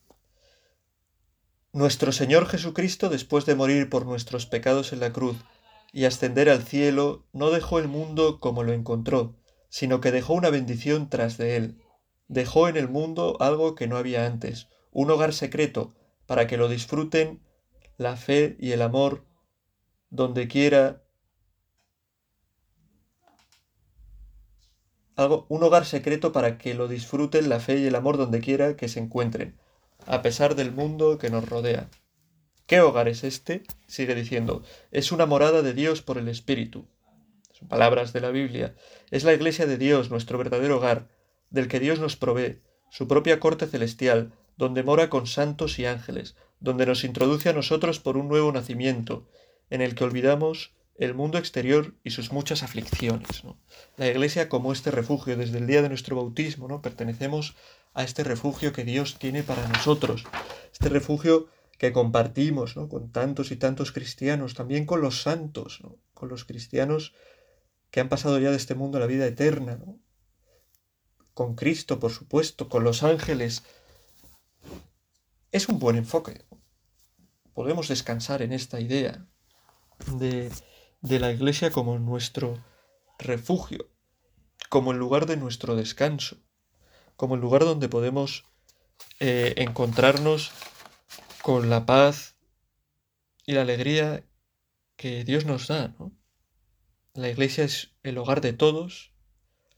Nuestro 1.74 2.12
Señor 2.12 2.46
Jesucristo, 2.46 3.10
después 3.10 3.48
de 3.48 3.56
morir 3.56 3.90
por 3.90 4.06
nuestros 4.06 4.46
pecados 4.46 4.94
en 4.94 5.00
la 5.00 5.12
cruz 5.12 5.38
y 5.92 6.06
ascender 6.06 6.52
al 6.52 6.62
cielo, 6.62 7.26
no 7.34 7.50
dejó 7.50 7.80
el 7.80 7.88
mundo 7.88 8.40
como 8.40 8.62
lo 8.62 8.72
encontró, 8.72 9.36
sino 9.68 10.00
que 10.00 10.12
dejó 10.12 10.36
una 10.36 10.52
bendición 10.52 11.10
tras 11.10 11.40
de 11.40 11.56
él. 11.56 11.82
Dejó 12.28 12.68
en 12.68 12.78
el 12.78 12.88
mundo 12.88 13.38
algo 13.40 13.74
que 13.74 13.88
no 13.88 13.98
había 13.98 14.28
antes, 14.28 14.68
un 14.92 15.10
hogar 15.10 15.34
secreto, 15.34 15.96
para 16.28 16.46
que 16.46 16.58
lo 16.58 16.70
disfruten 16.70 17.42
la 17.98 18.16
fe 18.16 18.58
y 18.60 18.74
el 18.74 18.84
amor 18.84 19.26
donde 20.12 20.48
quiera 20.48 21.02
algo, 25.18 25.46
un 25.50 25.64
hogar 25.64 25.86
secreto 25.86 26.32
para 26.32 26.58
que 26.58 26.74
lo 26.74 26.88
disfruten 26.88 27.50
la 27.50 27.60
fe 27.60 27.80
y 27.80 27.88
el 27.88 27.96
amor 27.96 28.18
donde 28.18 28.40
quiera 28.40 28.78
que 28.78 28.88
se 28.88 29.00
encuentren, 29.00 29.58
a 30.06 30.22
pesar 30.22 30.56
del 30.56 30.72
mundo 30.72 31.18
que 31.18 31.30
nos 31.30 31.50
rodea. 31.50 31.90
¿Qué 32.68 32.82
hogar 32.82 33.08
es 33.08 33.24
este? 33.24 33.64
Sigue 33.88 34.14
diciendo, 34.16 34.64
es 34.92 35.12
una 35.12 35.26
morada 35.26 35.62
de 35.62 35.74
Dios 35.74 36.02
por 36.02 36.18
el 36.18 36.28
Espíritu. 36.28 36.86
Son 37.52 37.68
palabras 37.68 38.14
de 38.14 38.22
la 38.22 38.30
Biblia. 38.30 38.76
Es 39.10 39.24
la 39.24 39.34
iglesia 39.34 39.66
de 39.66 39.78
Dios, 39.78 40.12
nuestro 40.12 40.38
verdadero 40.38 40.78
hogar, 40.78 41.08
del 41.50 41.68
que 41.68 41.80
Dios 41.80 42.00
nos 42.00 42.16
provee, 42.16 42.62
su 42.92 43.08
propia 43.08 43.40
corte 43.40 43.68
celestial, 43.68 44.34
donde 44.58 44.84
mora 44.84 45.10
con 45.10 45.28
santos 45.28 45.80
y 45.80 45.86
ángeles, 45.86 46.36
donde 46.60 46.86
nos 46.86 47.04
introduce 47.04 47.50
a 47.50 47.54
nosotros 47.54 48.00
por 48.00 48.18
un 48.18 48.28
nuevo 48.28 48.52
nacimiento, 48.52 49.28
en 49.70 49.82
el 49.82 49.96
que 49.96 50.04
olvidamos 50.04 50.74
el 50.98 51.14
mundo 51.14 51.38
exterior 51.38 51.94
y 52.04 52.12
sus 52.12 52.32
muchas 52.32 52.64
aflicciones. 52.64 53.44
La 53.98 54.08
Iglesia 54.08 54.50
como 54.50 54.74
este 54.74 54.92
refugio, 54.92 55.38
desde 55.38 55.60
el 55.60 55.68
día 55.68 55.82
de 55.82 55.90
nuestro 55.90 56.16
bautismo, 56.16 56.68
¿no? 56.68 56.82
pertenecemos 56.82 57.56
a 57.94 58.04
este 58.04 58.24
refugio 58.24 58.74
que 58.74 58.84
Dios 58.84 59.18
tiene 59.20 59.44
para 59.44 59.68
nosotros, 59.68 60.24
este 60.72 60.90
refugio 60.90 61.48
que 61.78 61.94
compartimos 61.94 62.74
con 62.74 63.12
tantos 63.12 63.52
y 63.52 63.56
tantos 63.58 63.92
cristianos, 63.92 64.56
también 64.56 64.86
con 64.86 65.02
los 65.02 65.22
santos, 65.22 65.82
con 66.14 66.30
los 66.30 66.46
cristianos 66.46 67.14
que 67.92 68.00
han 68.00 68.10
pasado 68.10 68.40
ya 68.40 68.50
de 68.50 68.58
este 68.58 68.76
mundo 68.76 68.98
a 68.98 69.02
la 69.02 69.08
vida 69.08 69.26
eterna, 69.26 69.80
con 71.34 71.56
Cristo, 71.56 72.00
por 72.00 72.12
supuesto, 72.12 72.68
con 72.68 72.84
los 72.84 73.04
ángeles. 73.04 73.64
Es 75.52 75.70
un 75.70 75.78
buen 75.78 75.96
enfoque. 75.96 76.46
Podemos 77.54 77.88
descansar 77.88 78.42
en 78.42 78.54
esta 78.54 78.80
idea 78.80 79.28
de 80.18 80.52
de 81.02 81.20
la 81.20 81.32
iglesia 81.32 81.72
como 81.72 82.00
nuestro 82.00 82.64
refugio, 83.20 83.90
como 84.70 84.92
el 84.92 84.98
lugar 84.98 85.26
de 85.26 85.38
nuestro 85.38 85.76
descanso, 85.76 86.38
como 87.16 87.36
el 87.36 87.42
lugar 87.42 87.64
donde 87.64 87.90
podemos 87.90 88.46
eh, 89.20 89.54
encontrarnos 89.58 90.52
con 91.42 91.70
la 91.70 91.86
paz 91.86 92.36
y 93.46 93.54
la 93.54 93.62
alegría 93.62 94.24
que 94.96 95.24
Dios 95.24 95.46
nos 95.46 95.68
da. 95.68 95.96
La 97.14 97.30
iglesia 97.30 97.64
es 97.64 97.96
el 98.04 98.18
hogar 98.18 98.42
de 98.42 98.54
todos, 98.54 99.14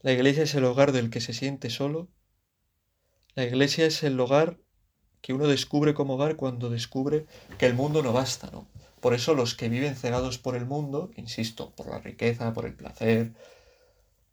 la 0.00 0.12
iglesia 0.12 0.42
es 0.42 0.54
el 0.54 0.64
hogar 0.64 0.92
del 0.92 1.10
que 1.10 1.20
se 1.20 1.32
siente 1.32 1.70
solo, 1.70 2.08
la 3.34 3.44
iglesia 3.44 3.86
es 3.86 4.02
el 4.02 4.18
hogar 4.18 4.58
que 5.20 5.32
uno 5.32 5.46
descubre 5.46 5.94
como 5.94 6.14
hogar 6.14 6.36
cuando 6.36 6.70
descubre 6.70 7.26
que 7.58 7.66
el 7.66 7.74
mundo 7.74 8.02
no 8.02 8.12
basta, 8.12 8.50
¿no? 8.50 8.66
Por 9.00 9.14
eso 9.14 9.34
los 9.34 9.54
que 9.54 9.68
viven 9.68 9.96
cegados 9.96 10.38
por 10.38 10.56
el 10.56 10.66
mundo, 10.66 11.10
insisto, 11.16 11.74
por 11.74 11.88
la 11.88 11.98
riqueza, 12.00 12.52
por 12.52 12.66
el 12.66 12.74
placer, 12.74 13.32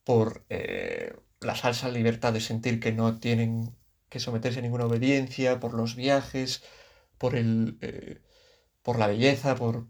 por 0.03 0.45
eh, 0.49 1.15
la 1.41 1.55
falsa 1.55 1.89
libertad 1.89 2.33
de 2.33 2.41
sentir 2.41 2.79
que 2.79 2.91
no 2.91 3.19
tienen 3.19 3.75
que 4.09 4.19
someterse 4.19 4.59
a 4.59 4.61
ninguna 4.61 4.85
obediencia, 4.85 5.59
por 5.59 5.73
los 5.73 5.95
viajes, 5.95 6.63
por 7.17 7.35
el, 7.35 7.77
eh, 7.81 8.21
por 8.83 8.99
la 8.99 9.07
belleza, 9.07 9.55
por 9.55 9.87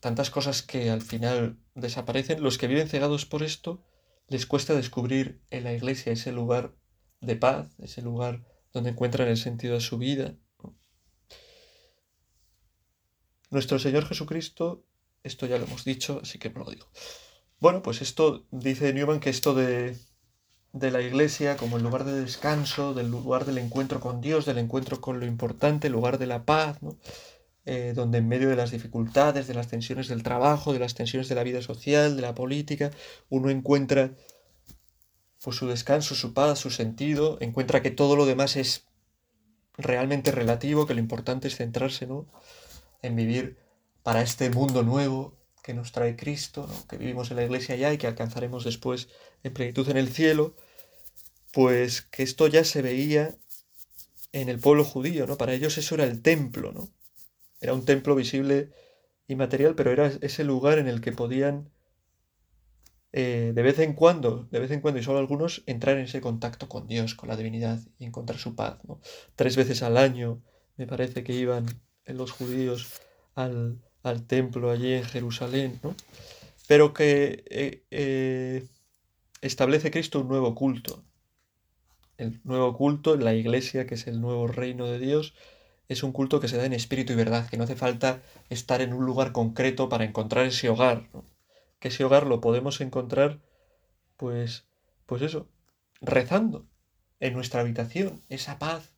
tantas 0.00 0.30
cosas 0.30 0.62
que 0.62 0.90
al 0.90 1.02
final 1.02 1.58
desaparecen, 1.74 2.42
los 2.42 2.58
que 2.58 2.66
viven 2.68 2.88
cegados 2.88 3.26
por 3.26 3.42
esto 3.42 3.82
les 4.28 4.46
cuesta 4.46 4.74
descubrir 4.74 5.42
en 5.50 5.64
la 5.64 5.72
iglesia 5.72 6.12
ese 6.12 6.32
lugar 6.32 6.74
de 7.20 7.36
paz, 7.36 7.68
ese 7.78 8.02
lugar 8.02 8.44
donde 8.72 8.90
encuentran 8.90 9.28
el 9.28 9.36
sentido 9.36 9.74
de 9.74 9.80
su 9.80 9.98
vida, 9.98 10.34
nuestro 13.52 13.78
Señor 13.78 14.06
Jesucristo, 14.06 14.82
esto 15.22 15.46
ya 15.46 15.58
lo 15.58 15.66
hemos 15.66 15.84
dicho, 15.84 16.20
así 16.22 16.38
que 16.38 16.50
no 16.50 16.64
lo 16.64 16.70
digo. 16.70 16.88
Bueno, 17.60 17.82
pues 17.82 18.02
esto 18.02 18.44
dice 18.50 18.92
Newman 18.92 19.20
que 19.20 19.30
esto 19.30 19.54
de, 19.54 19.96
de 20.72 20.90
la 20.90 21.00
iglesia 21.00 21.56
como 21.56 21.76
el 21.76 21.82
lugar 21.82 22.04
de 22.04 22.20
descanso, 22.20 22.94
del 22.94 23.10
lugar 23.10 23.44
del 23.44 23.58
encuentro 23.58 24.00
con 24.00 24.20
Dios, 24.20 24.46
del 24.46 24.58
encuentro 24.58 25.00
con 25.00 25.20
lo 25.20 25.26
importante, 25.26 25.86
el 25.86 25.92
lugar 25.92 26.18
de 26.18 26.26
la 26.26 26.44
paz, 26.44 26.82
¿no? 26.82 26.96
Eh, 27.64 27.92
donde 27.94 28.18
en 28.18 28.26
medio 28.26 28.48
de 28.48 28.56
las 28.56 28.72
dificultades, 28.72 29.46
de 29.46 29.54
las 29.54 29.68
tensiones 29.68 30.08
del 30.08 30.24
trabajo, 30.24 30.72
de 30.72 30.80
las 30.80 30.94
tensiones 30.94 31.28
de 31.28 31.36
la 31.36 31.44
vida 31.44 31.62
social, 31.62 32.16
de 32.16 32.22
la 32.22 32.34
política, 32.34 32.90
uno 33.28 33.50
encuentra 33.50 34.16
pues, 35.44 35.56
su 35.56 35.68
descanso, 35.68 36.16
su 36.16 36.34
paz, 36.34 36.58
su 36.58 36.70
sentido, 36.70 37.38
encuentra 37.40 37.80
que 37.80 37.92
todo 37.92 38.16
lo 38.16 38.26
demás 38.26 38.56
es 38.56 38.86
realmente 39.78 40.32
relativo, 40.32 40.86
que 40.86 40.94
lo 40.94 41.00
importante 41.00 41.46
es 41.46 41.56
centrarse 41.56 42.08
¿no? 42.08 42.26
En 43.02 43.16
vivir 43.16 43.58
para 44.02 44.22
este 44.22 44.50
mundo 44.50 44.82
nuevo 44.82 45.36
que 45.62 45.74
nos 45.74 45.92
trae 45.92 46.16
Cristo, 46.16 46.68
que 46.88 46.96
vivimos 46.96 47.30
en 47.30 47.36
la 47.36 47.44
iglesia 47.44 47.76
ya 47.76 47.92
y 47.92 47.98
que 47.98 48.06
alcanzaremos 48.06 48.64
después 48.64 49.08
en 49.42 49.54
plenitud 49.54 49.88
en 49.88 49.96
el 49.96 50.08
cielo, 50.08 50.56
pues 51.52 52.02
que 52.02 52.22
esto 52.22 52.48
ya 52.48 52.64
se 52.64 52.82
veía 52.82 53.36
en 54.32 54.48
el 54.48 54.58
pueblo 54.58 54.84
judío, 54.84 55.26
¿no? 55.26 55.36
Para 55.36 55.52
ellos 55.52 55.78
eso 55.78 55.94
era 55.94 56.04
el 56.04 56.22
templo, 56.22 56.72
¿no? 56.72 56.88
Era 57.60 57.74
un 57.74 57.84
templo 57.84 58.14
visible 58.14 58.70
y 59.28 59.36
material, 59.36 59.74
pero 59.74 59.92
era 59.92 60.10
ese 60.20 60.42
lugar 60.42 60.78
en 60.78 60.88
el 60.88 61.00
que 61.00 61.12
podían 61.12 61.70
eh, 63.12 63.52
de 63.54 63.62
vez 63.62 63.78
en 63.78 63.92
cuando, 63.92 64.48
de 64.50 64.58
vez 64.58 64.70
en 64.70 64.80
cuando 64.80 64.98
y 64.98 65.02
solo 65.02 65.18
algunos, 65.18 65.62
entrar 65.66 65.98
en 65.98 66.04
ese 66.04 66.22
contacto 66.22 66.68
con 66.68 66.88
Dios, 66.88 67.14
con 67.14 67.28
la 67.28 67.36
divinidad 67.36 67.78
y 67.98 68.06
encontrar 68.06 68.38
su 68.38 68.56
paz, 68.56 68.78
¿no? 68.84 69.00
Tres 69.36 69.56
veces 69.56 69.82
al 69.82 69.98
año 69.98 70.42
me 70.76 70.86
parece 70.86 71.22
que 71.22 71.34
iban 71.34 71.66
los 72.06 72.30
judíos 72.30 73.00
al, 73.34 73.80
templo 74.26 74.70
allí 74.70 74.92
en 74.92 75.04
Jerusalén, 75.04 75.78
¿no? 75.82 75.94
Pero 76.66 76.92
que 76.92 77.44
eh, 77.50 77.82
eh, 77.90 78.66
establece 79.40 79.90
Cristo 79.90 80.20
un 80.20 80.28
nuevo 80.28 80.54
culto. 80.54 81.02
El 82.18 82.40
nuevo 82.44 82.76
culto 82.76 83.14
en 83.14 83.24
la 83.24 83.34
iglesia, 83.34 83.86
que 83.86 83.94
es 83.94 84.06
el 84.06 84.20
nuevo 84.20 84.46
reino 84.46 84.86
de 84.86 84.98
Dios, 84.98 85.34
es 85.88 86.02
un 86.02 86.12
culto 86.12 86.40
que 86.40 86.48
se 86.48 86.56
da 86.56 86.64
en 86.64 86.72
espíritu 86.72 87.12
y 87.12 87.16
verdad, 87.16 87.48
que 87.48 87.56
no 87.56 87.64
hace 87.64 87.76
falta 87.76 88.22
estar 88.48 88.80
en 88.80 88.92
un 88.92 89.04
lugar 89.04 89.32
concreto 89.32 89.88
para 89.88 90.04
encontrar 90.04 90.46
ese 90.46 90.68
hogar, 90.68 91.08
que 91.78 91.88
ese 91.88 92.04
hogar 92.04 92.26
lo 92.26 92.40
podemos 92.40 92.80
encontrar 92.80 93.40
pues, 94.16 94.64
pues 95.06 95.22
eso, 95.22 95.48
rezando 96.00 96.66
en 97.20 97.34
nuestra 97.34 97.60
habitación, 97.60 98.22
esa 98.28 98.58
paz, 98.58 98.91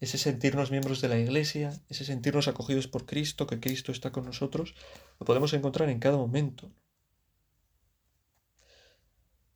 ese 0.00 0.18
sentirnos 0.18 0.70
miembros 0.70 1.00
de 1.00 1.08
la 1.08 1.18
Iglesia, 1.18 1.72
ese 1.88 2.04
sentirnos 2.04 2.48
acogidos 2.48 2.88
por 2.88 3.06
Cristo, 3.06 3.46
que 3.46 3.60
Cristo 3.60 3.92
está 3.92 4.10
con 4.12 4.24
nosotros, 4.24 4.74
lo 5.18 5.26
podemos 5.26 5.52
encontrar 5.52 5.90
en 5.90 6.00
cada 6.00 6.16
momento. 6.16 6.72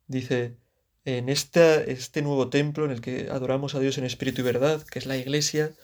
Dice, 0.07 0.59
en 1.07 1.31
este 1.31 2.23
nuevo 2.23 2.51
templo 2.51 2.85
en 2.85 2.91
el 2.91 3.01
que 3.01 3.29
adoramos 3.31 3.75
a 3.75 3.81
Dios 3.81 3.97
en 3.97 4.05
espíritu 4.05 4.43
y 4.43 4.45
verdad, 4.45 4.83
que 4.83 4.99
es 4.99 5.07
la 5.07 5.17
Iglesia, 5.17 5.75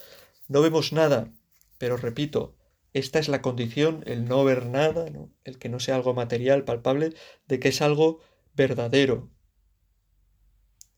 no 0.47 0.61
vemos 0.61 0.93
nada, 0.93 1.33
pero 1.79 1.97
repito, 1.97 2.55
esta 2.93 3.19
es 3.19 3.29
la 3.29 3.41
condición, 3.41 4.03
el 4.07 4.27
no 4.27 4.45
ver 4.45 4.67
nada, 4.67 5.07
el 5.45 5.59
que 5.59 5.69
no 5.71 5.81
sea 5.81 5.95
algo 5.95 6.13
material, 6.13 6.65
palpable, 6.65 7.15
de 7.49 7.61
que 7.61 7.69
es 7.69 7.81
algo 7.81 8.21
verdadero. 8.55 9.31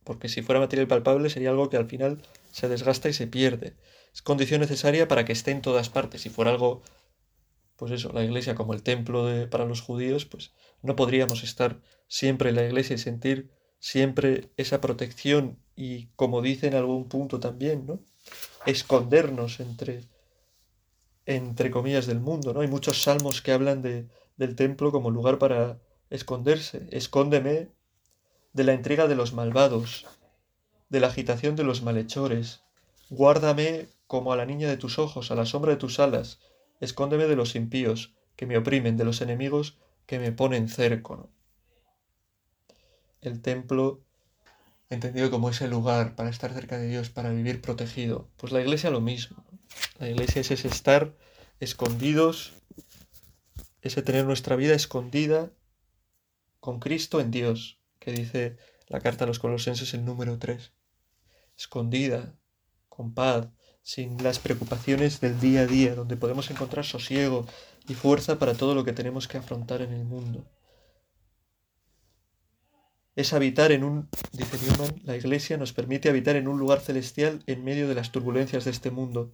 Porque 0.05 0.29
si 0.29 0.43
fuera 0.43 0.61
material 0.61 0.89
palpable 0.89 1.31
sería 1.31 1.51
algo 1.51 1.71
que 1.71 1.77
al 1.77 1.87
final 1.87 2.23
se 2.51 2.69
desgasta 2.69 3.09
y 3.09 3.13
se 3.13 3.27
pierde. 3.27 3.75
Es 4.13 4.23
condición 4.23 4.61
necesaria 4.61 5.09
para 5.09 5.25
que 5.25 5.33
esté 5.33 5.53
en 5.53 5.63
todas 5.63 5.89
partes. 5.89 6.23
Si 6.23 6.31
fuera 6.31 6.51
algo, 6.51 6.83
pues 7.77 7.93
eso, 7.93 8.13
la 8.13 8.25
iglesia 8.25 8.55
como 8.55 8.75
el 8.75 8.83
templo 8.83 9.27
de, 9.27 9.47
para 9.47 9.65
los 9.65 9.81
judíos, 9.81 10.25
pues 10.27 10.53
no 10.83 10.97
podríamos 10.97 11.43
estar 11.45 11.81
siempre 12.09 12.51
en 12.51 12.57
la 12.57 12.65
iglesia 12.65 12.95
y 12.95 12.99
sentir 12.99 13.51
siempre 13.79 14.51
esa 14.57 14.81
protección 14.81 15.59
y, 15.75 16.07
como 16.15 16.43
dice 16.43 16.67
en 16.67 16.75
algún 16.75 17.09
punto 17.09 17.41
también, 17.41 17.87
¿no? 17.87 18.01
Escondernos 18.67 19.61
entre, 19.61 20.05
entre 21.27 21.71
comillas, 21.71 22.07
del 22.07 22.21
mundo, 22.21 22.53
¿no? 22.53 22.61
Hay 22.61 22.69
muchos 22.69 23.03
salmos 23.03 23.41
que 23.43 23.53
hablan 23.53 23.83
de, 23.83 24.09
del 24.37 24.55
templo 24.57 24.93
como 24.93 25.11
lugar 25.11 25.39
para 25.39 25.81
esconderse. 26.11 26.87
Escóndeme 26.91 27.71
de 28.53 28.65
la 28.65 28.75
intriga 28.75 29.07
de 29.07 29.15
los 29.15 29.33
malvados, 29.33 30.07
de 30.89 31.01
la 31.01 31.09
agitación 31.09 31.57
de 31.57 31.65
los 31.65 31.83
malhechores. 31.83 32.63
Guárdame 33.09 33.89
como 34.07 34.33
a 34.33 34.37
la 34.37 34.45
niña 34.45 34.69
de 34.69 34.77
tus 34.77 34.99
ojos, 34.99 35.31
a 35.31 35.35
la 35.35 35.47
sombra 35.47 35.73
de 35.73 35.79
tus 35.79 35.99
alas. 35.99 36.39
Escóndeme 36.81 37.27
de 37.27 37.37
los 37.37 37.55
impíos, 37.55 38.15
que 38.37 38.47
me 38.47 38.59
oprimen, 38.59 38.97
de 38.97 39.05
los 39.05 39.21
enemigos 39.21 39.79
que 40.07 40.19
me 40.19 40.33
ponen 40.33 40.69
cerco. 40.69 41.31
El 43.21 43.41
templo, 43.41 44.03
entendido 44.91 45.31
como 45.31 45.49
ese 45.49 45.69
lugar 45.69 46.15
para 46.15 46.29
estar 46.29 46.53
cerca 46.53 46.77
de 46.77 46.89
Dios, 46.89 47.09
para 47.09 47.31
vivir 47.31 47.63
protegido. 47.63 48.29
Pues 48.37 48.53
la 48.53 48.61
iglesia 48.61 48.91
lo 48.91 49.01
mismo. 49.01 49.45
La 49.99 50.09
iglesia 50.09 50.41
es 50.41 50.51
ese 50.51 50.69
estar 50.69 51.15
escondidos, 51.61 52.53
ese 53.81 54.03
tener 54.03 54.27
nuestra 54.27 54.57
vida 54.57 54.75
escondida 54.75 55.51
con 56.61 56.81
Cristo 56.81 57.21
en 57.21 57.31
Dios, 57.31 57.82
que 58.03 58.13
dice 58.13 58.57
la 58.89 59.01
carta 59.01 59.25
a 59.25 59.27
los 59.29 59.39
colosenses 59.39 59.95
el 59.95 60.05
número 60.05 60.39
3 60.39 60.73
escondida, 61.57 62.35
con 62.89 63.15
paz, 63.15 63.49
sin 63.83 64.23
las 64.23 64.39
preocupaciones 64.39 65.21
del 65.21 65.39
día 65.39 65.61
a 65.61 65.67
día, 65.67 65.95
donde 65.95 66.17
podemos 66.17 66.51
encontrar 66.51 66.85
sosiego 66.85 67.47
y 67.89 67.95
fuerza 67.95 68.39
para 68.39 68.55
todo 68.55 68.75
lo 68.75 68.85
que 68.85 68.93
tenemos 68.93 69.29
que 69.29 69.39
afrontar 69.39 69.83
en 69.83 69.93
el 69.93 70.05
mundo. 70.05 70.45
Es 73.15 73.33
habitar 73.33 73.73
en 73.73 73.85
un, 73.85 74.09
dice 74.33 74.57
Newman, 74.67 75.03
la 75.05 75.17
Iglesia 75.17 75.57
nos 75.59 75.73
permite 75.73 76.09
habitar 76.09 76.37
en 76.37 76.49
un 76.49 76.59
lugar 76.59 76.81
celestial 76.81 77.43
en 77.47 77.63
medio 77.63 77.87
de 77.87 77.95
las 77.95 78.11
turbulencias 78.11 78.65
de 78.65 78.71
este 78.71 78.91
mundo. 78.91 79.33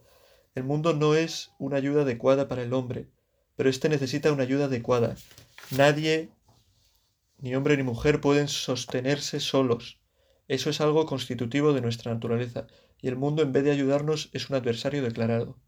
El 0.54 0.64
mundo 0.64 0.94
no 0.94 1.14
es 1.14 1.52
una 1.58 1.76
ayuda 1.76 2.02
adecuada 2.02 2.48
para 2.48 2.62
el 2.62 2.72
hombre, 2.72 3.08
pero 3.54 3.70
éste 3.70 3.88
necesita 3.88 4.32
una 4.32 4.42
ayuda 4.42 4.64
adecuada. 4.64 5.14
Nadie, 5.70 6.30
ni 7.38 7.54
hombre 7.54 7.76
ni 7.76 7.82
mujer, 7.82 8.20
pueden 8.20 8.48
sostenerse 8.48 9.40
solos. 9.40 10.00
Eso 10.48 10.70
es 10.70 10.80
algo 10.80 11.06
constitutivo 11.06 11.72
de 11.72 11.80
nuestra 11.80 12.12
naturaleza, 12.12 12.66
y 13.00 13.08
el 13.08 13.16
mundo 13.16 13.42
en 13.42 13.52
vez 13.52 13.64
de 13.64 13.70
ayudarnos 13.70 14.30
es 14.32 14.50
un 14.50 14.56
adversario 14.56 15.02
declarado. 15.02 15.58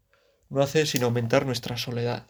No 0.49 0.61
hace 0.61 0.85
sino 0.85 1.05
aumentar 1.05 1.45
nuestra 1.45 1.77
soledad. 1.77 2.27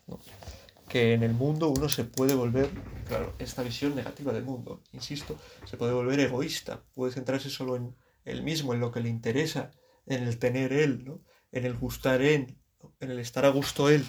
Que 0.87 1.13
en 1.13 1.23
el 1.23 1.33
mundo 1.33 1.69
uno 1.69 1.89
se 1.89 2.03
puede 2.03 2.35
volver, 2.35 2.69
claro, 3.07 3.33
esta 3.39 3.63
visión 3.63 3.95
negativa 3.95 4.33
del 4.33 4.43
mundo, 4.43 4.83
insisto, 4.91 5.37
se 5.65 5.77
puede 5.77 5.93
volver 5.93 6.19
egoísta, 6.19 6.83
puede 6.93 7.13
centrarse 7.13 7.49
solo 7.49 7.77
en 7.77 7.95
él 8.25 8.43
mismo, 8.43 8.73
en 8.73 8.79
lo 8.79 8.91
que 8.91 8.99
le 8.99 9.09
interesa, 9.09 9.71
en 10.05 10.23
el 10.23 10.37
tener 10.37 10.73
él, 10.73 11.05
¿no? 11.05 11.21
en 11.51 11.65
el 11.65 11.75
gustar 11.75 12.21
él, 12.21 12.57
en 12.99 13.11
el 13.11 13.19
estar 13.19 13.45
a 13.45 13.49
gusto 13.49 13.89
él. 13.89 14.05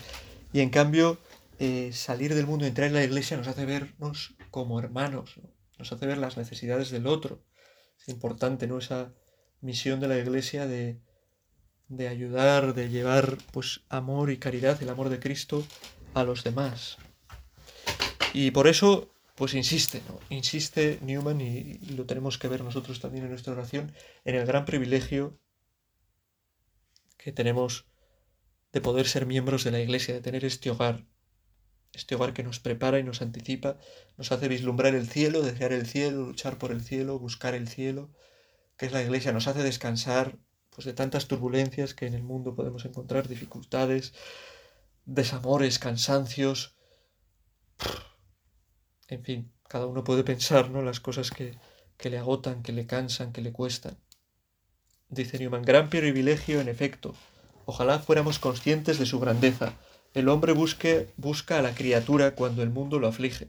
Y 0.52 0.60
en 0.60 0.70
cambio, 0.70 1.18
eh, 1.58 1.90
salir 1.92 2.34
del 2.34 2.46
mundo 2.46 2.66
entrar 2.66 2.88
en 2.88 2.94
la 2.94 3.04
iglesia 3.04 3.36
nos 3.36 3.48
hace 3.48 3.64
vernos 3.64 4.34
como 4.52 4.78
hermanos, 4.78 5.40
nos 5.78 5.90
hace 5.90 6.06
ver 6.06 6.18
las 6.18 6.36
necesidades 6.36 6.90
del 6.90 7.08
otro, 7.08 7.42
es 7.98 8.08
importante, 8.08 8.68
¿no? 8.68 8.78
Esa 8.78 9.12
misión 9.60 9.98
de 9.98 10.08
la 10.08 10.18
Iglesia 10.18 10.66
de, 10.66 11.00
de 11.88 12.06
ayudar, 12.06 12.74
de 12.74 12.90
llevar 12.90 13.38
pues 13.50 13.80
amor 13.88 14.30
y 14.30 14.36
caridad, 14.36 14.80
el 14.82 14.90
amor 14.90 15.08
de 15.08 15.18
Cristo 15.18 15.64
a 16.12 16.22
los 16.22 16.44
demás. 16.44 16.98
Y 18.34 18.50
por 18.50 18.68
eso, 18.68 19.10
pues 19.34 19.54
insiste, 19.54 20.02
¿no? 20.06 20.20
Insiste 20.28 20.98
Newman, 21.00 21.40
y, 21.40 21.78
lo 21.96 22.04
tenemos 22.04 22.38
que 22.38 22.48
ver 22.48 22.62
nosotros 22.62 23.00
también 23.00 23.24
en 23.24 23.30
nuestra 23.30 23.54
oración, 23.54 23.92
en 24.24 24.34
el 24.34 24.46
gran 24.46 24.66
privilegio 24.66 25.38
que 27.16 27.32
tenemos 27.32 27.86
de 28.72 28.80
poder 28.82 29.06
ser 29.08 29.26
miembros 29.26 29.64
de 29.64 29.70
la 29.70 29.80
Iglesia, 29.80 30.12
de 30.12 30.20
tener 30.20 30.44
este 30.44 30.70
hogar, 30.70 31.06
este 31.92 32.14
hogar 32.14 32.32
que 32.32 32.42
nos 32.42 32.58
prepara 32.58 32.98
y 32.98 33.04
nos 33.04 33.22
anticipa, 33.22 33.76
nos 34.16 34.32
hace 34.32 34.48
vislumbrar 34.48 34.94
el 34.94 35.08
cielo, 35.08 35.42
desear 35.42 35.72
el 35.72 35.86
cielo, 35.86 36.26
luchar 36.26 36.58
por 36.58 36.72
el 36.72 36.82
cielo, 36.82 37.18
buscar 37.18 37.54
el 37.54 37.68
cielo, 37.68 38.10
que 38.76 38.86
es 38.86 38.92
la 38.92 39.02
iglesia, 39.02 39.32
nos 39.32 39.46
hace 39.46 39.62
descansar 39.62 40.38
pues 40.70 40.86
de 40.86 40.94
tantas 40.94 41.28
turbulencias 41.28 41.92
que 41.92 42.06
en 42.06 42.14
el 42.14 42.22
mundo 42.22 42.54
podemos 42.54 42.86
encontrar, 42.86 43.28
dificultades, 43.28 44.14
desamores, 45.04 45.78
cansancios. 45.78 46.76
En 49.08 49.22
fin, 49.22 49.52
cada 49.68 49.86
uno 49.86 50.02
puede 50.02 50.24
pensar, 50.24 50.70
¿no? 50.70 50.80
Las 50.80 51.00
cosas 51.00 51.30
que, 51.30 51.58
que 51.98 52.08
le 52.08 52.16
agotan, 52.16 52.62
que 52.62 52.72
le 52.72 52.86
cansan, 52.86 53.32
que 53.32 53.42
le 53.42 53.52
cuestan. 53.52 53.98
Dice 55.10 55.38
Newman, 55.38 55.62
gran 55.62 55.90
privilegio 55.90 56.62
en 56.62 56.68
efecto. 56.68 57.14
Ojalá 57.66 57.98
fuéramos 57.98 58.38
conscientes 58.38 58.98
de 58.98 59.04
su 59.04 59.20
grandeza 59.20 59.76
el 60.14 60.28
hombre 60.28 60.52
busque, 60.52 61.08
busca 61.16 61.58
a 61.58 61.62
la 61.62 61.74
criatura 61.74 62.34
cuando 62.34 62.62
el 62.62 62.70
mundo 62.70 62.98
lo 62.98 63.08
aflige. 63.08 63.48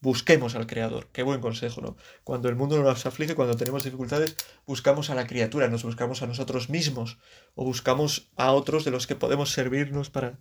Busquemos 0.00 0.56
al 0.56 0.66
Creador. 0.66 1.06
Qué 1.12 1.22
buen 1.22 1.40
consejo, 1.40 1.80
¿no? 1.80 1.96
Cuando 2.24 2.48
el 2.48 2.56
mundo 2.56 2.82
nos 2.82 3.06
aflige, 3.06 3.36
cuando 3.36 3.56
tenemos 3.56 3.84
dificultades, 3.84 4.36
buscamos 4.66 5.10
a 5.10 5.14
la 5.14 5.28
criatura, 5.28 5.68
nos 5.68 5.84
buscamos 5.84 6.22
a 6.22 6.26
nosotros 6.26 6.70
mismos 6.70 7.18
o 7.54 7.64
buscamos 7.64 8.32
a 8.36 8.50
otros 8.50 8.84
de 8.84 8.90
los 8.90 9.06
que 9.06 9.14
podemos 9.14 9.52
servirnos 9.52 10.10
para 10.10 10.40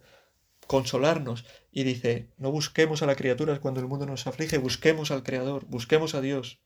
consolarnos. 0.66 1.46
Y 1.72 1.84
dice, 1.84 2.32
no 2.38 2.50
busquemos 2.52 3.04
a 3.04 3.06
la 3.06 3.16
criatura 3.16 3.60
cuando 3.60 3.82
el 3.82 3.88
mundo 3.88 4.08
nos 4.08 4.26
aflige, 4.26 4.58
busquemos 4.58 5.12
al 5.12 5.22
Creador, 5.22 5.66
busquemos 5.68 6.16
a 6.16 6.22
Dios. 6.22 6.60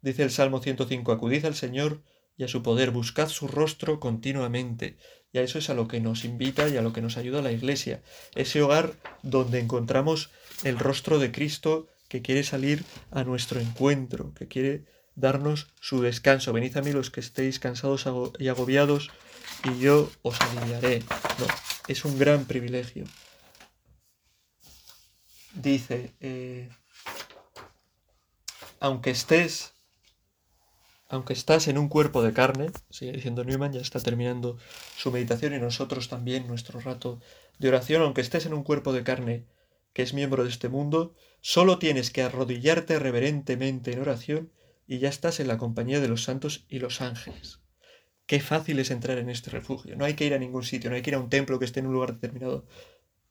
Dice 0.00 0.22
el 0.22 0.30
Salmo 0.30 0.60
105, 0.60 1.12
acudid 1.12 1.44
al 1.44 1.54
Señor 1.54 2.02
y 2.38 2.44
a 2.44 2.48
su 2.48 2.62
poder, 2.62 2.90
buscad 2.90 3.28
su 3.28 3.48
rostro 3.48 4.00
continuamente. 4.00 4.96
Y 5.34 5.38
a 5.38 5.42
eso 5.42 5.58
es 5.58 5.68
a 5.68 5.74
lo 5.74 5.88
que 5.88 6.00
nos 6.00 6.24
invita 6.24 6.68
y 6.68 6.76
a 6.76 6.82
lo 6.82 6.92
que 6.92 7.02
nos 7.02 7.16
ayuda 7.16 7.42
la 7.42 7.50
Iglesia. 7.50 8.00
Ese 8.36 8.62
hogar 8.62 8.94
donde 9.22 9.58
encontramos 9.58 10.30
el 10.62 10.78
rostro 10.78 11.18
de 11.18 11.32
Cristo 11.32 11.88
que 12.08 12.22
quiere 12.22 12.44
salir 12.44 12.84
a 13.10 13.24
nuestro 13.24 13.58
encuentro, 13.58 14.32
que 14.34 14.46
quiere 14.46 14.84
darnos 15.16 15.66
su 15.80 16.00
descanso. 16.00 16.52
Venid 16.52 16.76
a 16.76 16.82
mí 16.82 16.92
los 16.92 17.10
que 17.10 17.18
estéis 17.18 17.58
cansados 17.58 18.06
y 18.38 18.46
agobiados, 18.46 19.10
y 19.64 19.80
yo 19.80 20.08
os 20.22 20.40
aliviaré. 20.40 21.00
No, 21.00 21.46
es 21.88 22.04
un 22.04 22.16
gran 22.16 22.44
privilegio. 22.44 23.04
Dice, 25.52 26.14
eh, 26.20 26.68
aunque 28.78 29.10
estés 29.10 29.73
aunque 31.14 31.32
estás 31.32 31.68
en 31.68 31.78
un 31.78 31.88
cuerpo 31.88 32.22
de 32.22 32.32
carne, 32.32 32.70
sigue 32.90 33.12
diciendo 33.12 33.44
Newman, 33.44 33.72
ya 33.72 33.80
está 33.80 34.00
terminando 34.00 34.58
su 34.96 35.12
meditación 35.12 35.54
y 35.54 35.58
nosotros 35.58 36.08
también 36.08 36.48
nuestro 36.48 36.80
rato 36.80 37.20
de 37.58 37.68
oración, 37.68 38.02
aunque 38.02 38.20
estés 38.20 38.46
en 38.46 38.54
un 38.54 38.64
cuerpo 38.64 38.92
de 38.92 39.04
carne 39.04 39.46
que 39.92 40.02
es 40.02 40.12
miembro 40.12 40.42
de 40.42 40.50
este 40.50 40.68
mundo, 40.68 41.14
solo 41.40 41.78
tienes 41.78 42.10
que 42.10 42.22
arrodillarte 42.22 42.98
reverentemente 42.98 43.92
en 43.92 44.00
oración 44.00 44.52
y 44.88 44.98
ya 44.98 45.08
estás 45.08 45.38
en 45.38 45.46
la 45.46 45.56
compañía 45.56 46.00
de 46.00 46.08
los 46.08 46.24
santos 46.24 46.66
y 46.68 46.80
los 46.80 47.00
ángeles. 47.00 47.60
Qué 48.26 48.40
fácil 48.40 48.80
es 48.80 48.90
entrar 48.90 49.18
en 49.18 49.30
este 49.30 49.50
refugio. 49.50 49.94
No 49.96 50.04
hay 50.04 50.14
que 50.14 50.26
ir 50.26 50.34
a 50.34 50.38
ningún 50.38 50.64
sitio, 50.64 50.90
no 50.90 50.96
hay 50.96 51.02
que 51.02 51.10
ir 51.10 51.14
a 51.14 51.20
un 51.20 51.30
templo 51.30 51.60
que 51.60 51.64
esté 51.64 51.78
en 51.78 51.86
un 51.86 51.92
lugar 51.92 52.14
determinado. 52.14 52.66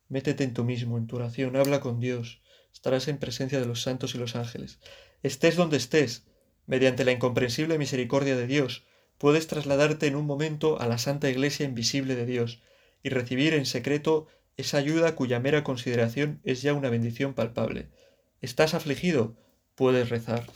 Métete 0.08 0.46
en 0.46 0.54
tú 0.54 0.63
mismo, 0.63 0.98
en 0.98 1.08
tu 1.08 1.17
oración, 1.17 1.58
habla 1.58 1.82
con 1.82 2.00
Dios. 2.00 2.41
Estarás 2.72 3.10
en 3.10 3.17
presencia 3.17 3.60
de 3.60 3.65
los 3.65 3.82
santos 3.82 4.15
y 4.15 4.19
los 4.19 4.38
ángeles. 4.38 4.80
Estés 5.22 5.58
donde 5.58 5.78
estés, 5.78 6.26
Mediante 6.65 7.06
la 7.06 7.12
incomprensible 7.12 7.78
misericordia 7.78 8.36
de 8.36 8.47
Dios, 8.47 8.86
puedes 9.17 9.47
trasladarte 9.47 10.08
en 10.08 10.15
un 10.15 10.26
momento 10.26 10.80
a 10.80 10.88
la 10.88 10.97
Santa 10.97 11.30
Iglesia 11.30 11.65
invisible 11.65 12.15
de 12.15 12.26
Dios 12.26 12.62
y 13.04 13.10
recibir 13.10 13.54
en 13.54 13.65
secreto 13.65 14.28
esa 14.58 14.78
ayuda 14.78 15.15
cuya 15.15 15.39
mera 15.39 15.63
consideración 15.63 16.39
es 16.43 16.62
ya 16.62 16.73
una 16.73 16.89
bendición 16.89 17.34
palpable. 17.34 17.89
¿Estás 18.41 18.73
afligido? 18.73 19.36
Puedes 19.76 20.10
rezar. 20.10 20.47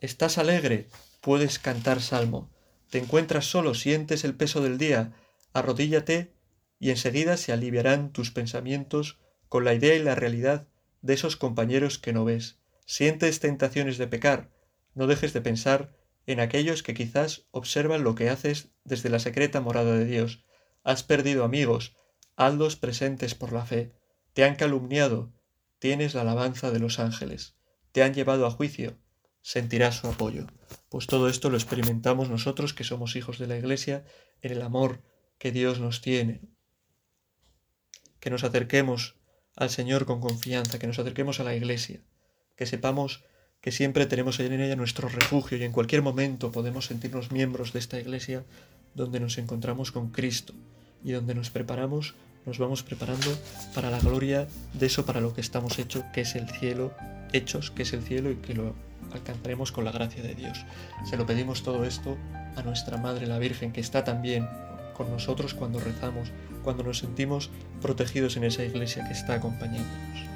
¿Estás 0.00 0.38
alegre? 0.38 0.88
Puedes 1.20 1.58
cantar 1.58 2.00
salmo. 2.00 2.50
¿Te 2.90 2.98
encuentras 2.98 3.46
solo? 3.46 3.74
¿Sientes 3.74 4.24
el 4.24 4.34
peso 4.34 4.62
del 4.62 4.78
día? 4.78 5.12
Arrodíllate 5.52 6.32
y 6.78 6.90
enseguida 6.90 7.36
se 7.36 7.52
aliviarán 7.52 8.12
tus 8.12 8.30
pensamientos 8.30 9.18
con 9.48 9.64
la 9.64 9.74
idea 9.74 9.94
y 9.94 10.02
la 10.02 10.14
realidad 10.14 10.68
de 11.02 11.14
esos 11.14 11.36
compañeros 11.36 11.98
que 11.98 12.12
no 12.12 12.24
ves. 12.24 12.58
Sientes 12.84 13.40
tentaciones 13.40 13.98
de 13.98 14.06
pecar. 14.06 14.50
No 14.96 15.06
dejes 15.06 15.34
de 15.34 15.42
pensar 15.42 15.92
en 16.26 16.40
aquellos 16.40 16.82
que 16.82 16.94
quizás 16.94 17.46
observan 17.50 18.02
lo 18.02 18.14
que 18.14 18.30
haces 18.30 18.70
desde 18.82 19.10
la 19.10 19.18
secreta 19.18 19.60
morada 19.60 19.94
de 19.94 20.06
Dios. 20.06 20.42
Has 20.82 21.02
perdido 21.02 21.44
amigos, 21.44 21.94
hazlos 22.34 22.76
presentes 22.76 23.34
por 23.34 23.52
la 23.52 23.66
fe. 23.66 23.92
Te 24.32 24.42
han 24.42 24.56
calumniado, 24.56 25.34
tienes 25.78 26.14
la 26.14 26.22
alabanza 26.22 26.70
de 26.70 26.78
los 26.78 26.98
ángeles. 26.98 27.56
Te 27.92 28.02
han 28.02 28.14
llevado 28.14 28.46
a 28.46 28.50
juicio, 28.50 28.96
sentirás 29.42 29.96
su 29.96 30.06
apoyo. 30.08 30.46
Pues 30.88 31.06
todo 31.06 31.28
esto 31.28 31.50
lo 31.50 31.58
experimentamos 31.58 32.30
nosotros 32.30 32.72
que 32.72 32.84
somos 32.84 33.16
hijos 33.16 33.38
de 33.38 33.48
la 33.48 33.58
Iglesia 33.58 34.06
en 34.40 34.52
el 34.52 34.62
amor 34.62 35.02
que 35.38 35.52
Dios 35.52 35.78
nos 35.78 36.00
tiene. 36.00 36.40
Que 38.18 38.30
nos 38.30 38.44
acerquemos 38.44 39.16
al 39.56 39.68
Señor 39.68 40.06
con 40.06 40.22
confianza, 40.22 40.78
que 40.78 40.86
nos 40.86 40.98
acerquemos 40.98 41.38
a 41.38 41.44
la 41.44 41.54
Iglesia, 41.54 42.00
que 42.56 42.64
sepamos 42.64 43.24
que 43.66 43.72
siempre 43.72 44.06
tenemos 44.06 44.38
en 44.38 44.60
ella 44.60 44.76
nuestro 44.76 45.08
refugio 45.08 45.58
y 45.58 45.64
en 45.64 45.72
cualquier 45.72 46.00
momento 46.00 46.52
podemos 46.52 46.86
sentirnos 46.86 47.32
miembros 47.32 47.72
de 47.72 47.80
esta 47.80 47.98
iglesia 47.98 48.44
donde 48.94 49.18
nos 49.18 49.38
encontramos 49.38 49.90
con 49.90 50.10
Cristo 50.10 50.54
y 51.02 51.10
donde 51.10 51.34
nos 51.34 51.50
preparamos, 51.50 52.14
nos 52.44 52.60
vamos 52.60 52.84
preparando 52.84 53.26
para 53.74 53.90
la 53.90 53.98
gloria 53.98 54.46
de 54.72 54.86
eso 54.86 55.04
para 55.04 55.20
lo 55.20 55.34
que 55.34 55.40
estamos 55.40 55.80
hechos, 55.80 56.04
que 56.14 56.20
es 56.20 56.36
el 56.36 56.48
cielo, 56.48 56.94
hechos, 57.32 57.72
que 57.72 57.82
es 57.82 57.92
el 57.92 58.04
cielo 58.04 58.30
y 58.30 58.36
que 58.36 58.54
lo 58.54 58.72
alcanzaremos 59.12 59.72
con 59.72 59.84
la 59.84 59.90
gracia 59.90 60.22
de 60.22 60.36
Dios. 60.36 60.64
Se 61.10 61.16
lo 61.16 61.26
pedimos 61.26 61.64
todo 61.64 61.84
esto 61.84 62.16
a 62.54 62.62
nuestra 62.62 62.98
Madre 62.98 63.26
la 63.26 63.40
Virgen, 63.40 63.72
que 63.72 63.80
está 63.80 64.04
también 64.04 64.48
con 64.96 65.10
nosotros 65.10 65.54
cuando 65.54 65.80
rezamos, 65.80 66.30
cuando 66.62 66.84
nos 66.84 66.98
sentimos 66.98 67.50
protegidos 67.82 68.36
en 68.36 68.44
esa 68.44 68.62
iglesia 68.62 69.04
que 69.08 69.12
está 69.12 69.34
acompañándonos. 69.34 70.35